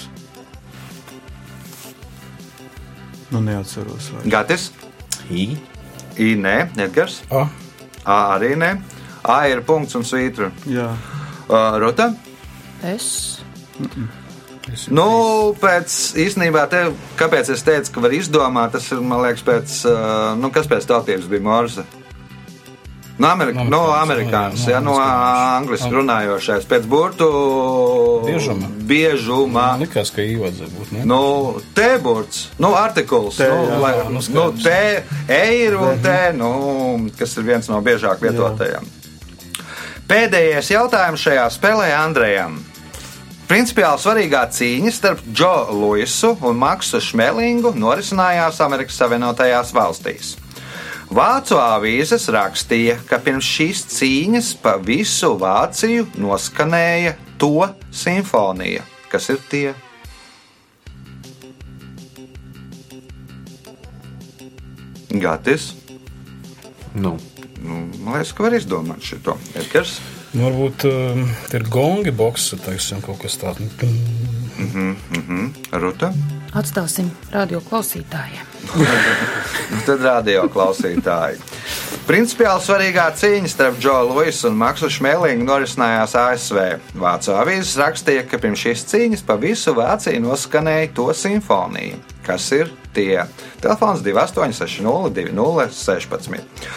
Nu, 3.32 3.40
neatceros. 3.40 4.10
Vai. 4.12 4.26
Gatis, 4.28 4.72
I. 5.32 5.54
I 6.20 6.34
nē, 6.36 6.56
Edgars, 6.82 7.22
A. 7.30 7.46
A 8.04 8.18
arī 8.36 8.54
nē. 8.58 8.74
A 9.22 9.44
ir 9.48 9.62
punkts 9.62 9.94
un 9.94 10.02
svītra. 10.06 10.50
Jā, 10.66 10.90
Uh, 11.52 11.76
Rota? 11.78 12.12
Es. 12.86 13.40
Es 14.72 14.86
Nu, 14.94 15.06
pēc 15.58 15.94
īstenībā, 16.22 16.62
te, 16.70 16.84
kāpēc 17.18 17.50
es 17.52 17.64
teicu, 17.66 17.90
ka 17.96 18.04
var 18.04 18.14
izdomāt, 18.14 18.76
tas 18.76 18.86
ir, 18.94 19.02
man 19.02 19.24
liekas, 19.24 19.42
pēc, 19.44 19.74
uh, 19.90 20.30
nu, 20.38 20.52
kas 20.54 20.70
pēc 20.70 20.86
tautības 20.88 21.26
bija 21.28 21.44
Morse. 21.44 21.84
No, 23.18 23.28
Amerika, 23.28 23.64
no 23.68 23.80
amerikānis, 23.92 24.64
ja, 24.66 24.80
no 24.80 24.94
angliski 24.98 25.90
runājošais, 25.92 26.64
pēc 26.66 26.86
burtu 26.88 27.28
Biežuma. 28.24 28.70
biežuma. 28.88 29.66
Man 29.68 29.84
likās, 29.84 30.10
ka 30.14 30.24
īvadzē 30.24 30.70
būt. 30.72 30.94
Ne? 30.96 31.04
Nu, 31.06 31.60
T-burts, 31.76 32.48
nu, 32.58 32.72
artikuls, 32.78 33.36
T, 33.36 33.46
nu, 33.52 33.68
jā, 33.68 33.78
lai, 33.84 33.92
jā, 33.98 34.08
nu, 34.08 34.24
nu. 34.32 34.46
T, 34.56 34.74
E 35.28 35.42
ir 35.60 35.76
un 35.76 36.00
T, 36.02 36.16
nu, 36.40 36.50
kas 37.18 37.36
ir 37.36 37.46
viens 37.52 37.68
no 37.70 37.78
biežāk 37.84 38.24
lietotajiem. 38.24 38.88
Pēdējais 40.08 40.72
jautājums 40.72 41.22
šajā 41.22 41.46
spēlē 41.54 41.92
Andrejam. 41.96 42.58
Principiāli 43.48 44.00
svarīgā 44.00 44.46
cīņa 44.56 44.90
starp 44.92 45.20
Džo 45.28 45.52
Luisu 45.76 46.32
un 46.48 46.56
Maksu 46.56 47.00
Šmelingu 47.04 47.74
norisinājās 47.76 48.60
Amerikas 48.64 48.96
Savienotajās 48.96 49.72
valstīs. 49.76 50.36
Vācu 51.12 51.58
avīzes 51.60 52.28
rakstīja, 52.32 52.96
ka 53.08 53.18
pirms 53.20 53.44
šīs 53.44 53.84
cīņas 53.92 54.52
pa 54.62 54.78
visu 54.80 55.34
Vāciju 55.40 56.06
noskanēja 56.20 57.16
to 57.40 57.66
simfonija, 57.92 58.86
kas 59.12 59.28
ir 59.34 59.42
tie. 59.50 59.66
Gatis. 65.12 65.74
Nu, 66.96 67.18
Nu, 67.62 67.88
man 68.02 68.16
liekas, 68.16 68.32
ka 68.34 68.42
var 68.42 68.56
izdomāt 68.56 69.04
šo. 69.06 69.36
Edgars. 69.54 69.98
Nu, 70.32 70.48
varbūt 70.48 70.86
um, 70.88 71.26
tie 71.50 71.60
ir 71.60 71.66
gongi, 71.70 72.10
boxe, 72.16 72.58
teiksim, 72.58 73.02
kaut 73.04 73.20
kas 73.22 73.38
tāds. 73.38 73.62
Mhm. 74.58 75.52
Ruta. 75.78 76.10
Atstāsim 76.52 77.06
radio 77.32 77.62
klausītājiem. 77.64 78.48
Nu, 78.76 79.78
Tad 79.86 80.02
radio 80.04 80.42
klausītāji. 80.52 81.38
Principiāli 82.04 82.60
svarīgā 82.60 83.06
cīņa 83.16 83.48
starp 83.48 83.78
Džoju 83.80 84.10
Luisu 84.10 84.50
un 84.50 84.58
Maksu 84.60 84.90
Šmēlingu 84.92 85.46
norisinājās 85.48 86.12
ASV. 86.18 86.60
Vācu 87.00 87.32
avīzes 87.38 87.78
rakstīja, 87.80 88.26
ka 88.28 88.42
pirms 88.42 88.66
šīs 88.66 88.84
cīņas 88.92 89.24
pa 89.24 89.38
visu 89.40 89.72
Vāciju 89.78 90.20
noskanēja 90.26 90.92
to 90.98 91.08
simfoniju. 91.16 92.02
Kas 92.26 92.52
ir 92.52 92.68
tie? 92.92 93.24
Telefons 93.64 94.04
2860 94.04 95.16
2016. 95.16 96.70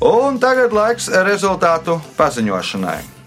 Un 0.00 0.40
tagad 0.40 0.72
laiks 0.72 1.12
rezultātu 1.28 2.00
paziņošanai. 2.16 3.19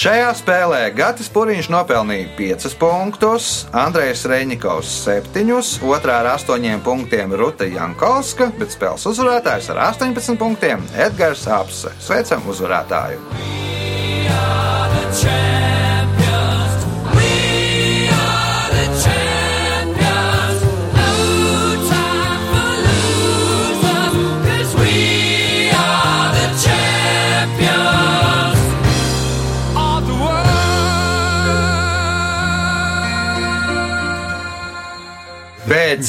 Šajā 0.00 0.30
spēlē 0.32 0.78
Gatis 0.96 1.26
Puriņš 1.28 1.66
nopelnīja 1.74 2.30
5 2.38 2.72
punktus, 2.80 3.48
Andrejs 3.76 4.22
Reņikovs 4.32 4.94
7, 5.04 5.52
otrā 5.92 6.22
ar 6.22 6.30
8 6.38 6.80
punktiem 6.86 7.36
Ruta 7.36 7.68
Jankovska, 7.68 8.48
bet 8.56 8.72
spēles 8.72 9.04
uzvarētājs 9.12 9.68
ar 9.74 9.84
18 9.90 10.40
punktiem 10.40 10.88
Edgars 10.96 11.44
Apse. 11.52 11.92
Sveicam 12.00 12.48
uzvarētāju! 12.48 13.20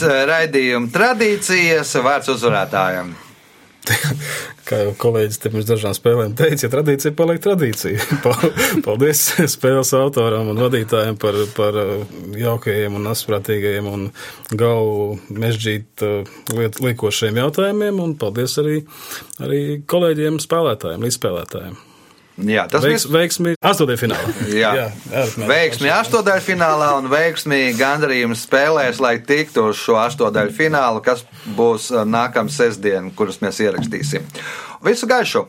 Pēc 0.01 0.09
eh, 0.09 0.21
raidījuma 0.25 0.89
tradīcijas 0.89 1.91
vārds 2.01 2.31
uzvarētājam. 2.33 3.11
kā 4.65 4.79
jau 4.79 4.93
kolēģis 4.97 5.37
te 5.41 5.51
pirms 5.53 5.67
dažām 5.69 5.93
spēlēm 5.93 6.33
teica, 6.37 6.63
ja 6.65 6.69
tradīcija 6.73 7.13
paliek 7.17 7.41
tradīcija. 7.43 8.21
Paldies 8.87 9.21
spēles 9.55 9.93
autoram 9.97 10.49
un 10.49 10.61
vadītājiem 10.63 11.19
par, 11.21 11.37
par 11.53 11.77
jaukajiem 12.33 12.97
un 12.97 13.11
asprātīgajiem 13.13 13.91
un 13.91 14.09
galvu 14.57 15.19
mežģīt 15.37 16.05
liet, 16.57 16.81
liekošiem 16.81 17.37
jautājumiem, 17.43 18.01
un 18.01 18.17
paldies 18.17 18.57
arī, 18.63 18.81
arī 19.45 19.61
kolēģiem 19.85 20.41
spēlētājiem, 20.41 21.05
līdzspēlētājiem. 21.05 21.77
Jā, 22.39 22.63
tas 22.71 22.85
Veiks, 22.85 23.03
viss. 23.05 23.11
veiksmi 23.13 23.53
astotdaļfinālā. 23.59 24.33
Jā. 24.55 24.71
Jā, 24.79 25.25
Veiksmi 25.49 25.91
astotdaļfinālā 25.93 26.87
un 27.01 27.09
veiksmi 27.11 27.61
gandarījums 27.77 28.45
spēlēs, 28.47 29.01
lai 29.03 29.17
tiktu 29.19 29.67
uz 29.69 29.81
šo 29.83 29.99
astotdaļu 30.01 30.55
finālu, 30.55 31.03
kas 31.05 31.25
būs 31.57 31.91
nākamā 32.07 32.49
sestdiena, 32.53 33.11
kuras 33.15 33.41
mēs 33.43 33.61
ierakstīsim. 33.67 34.25
Visu 34.87 35.11
gaišu! 35.11 35.45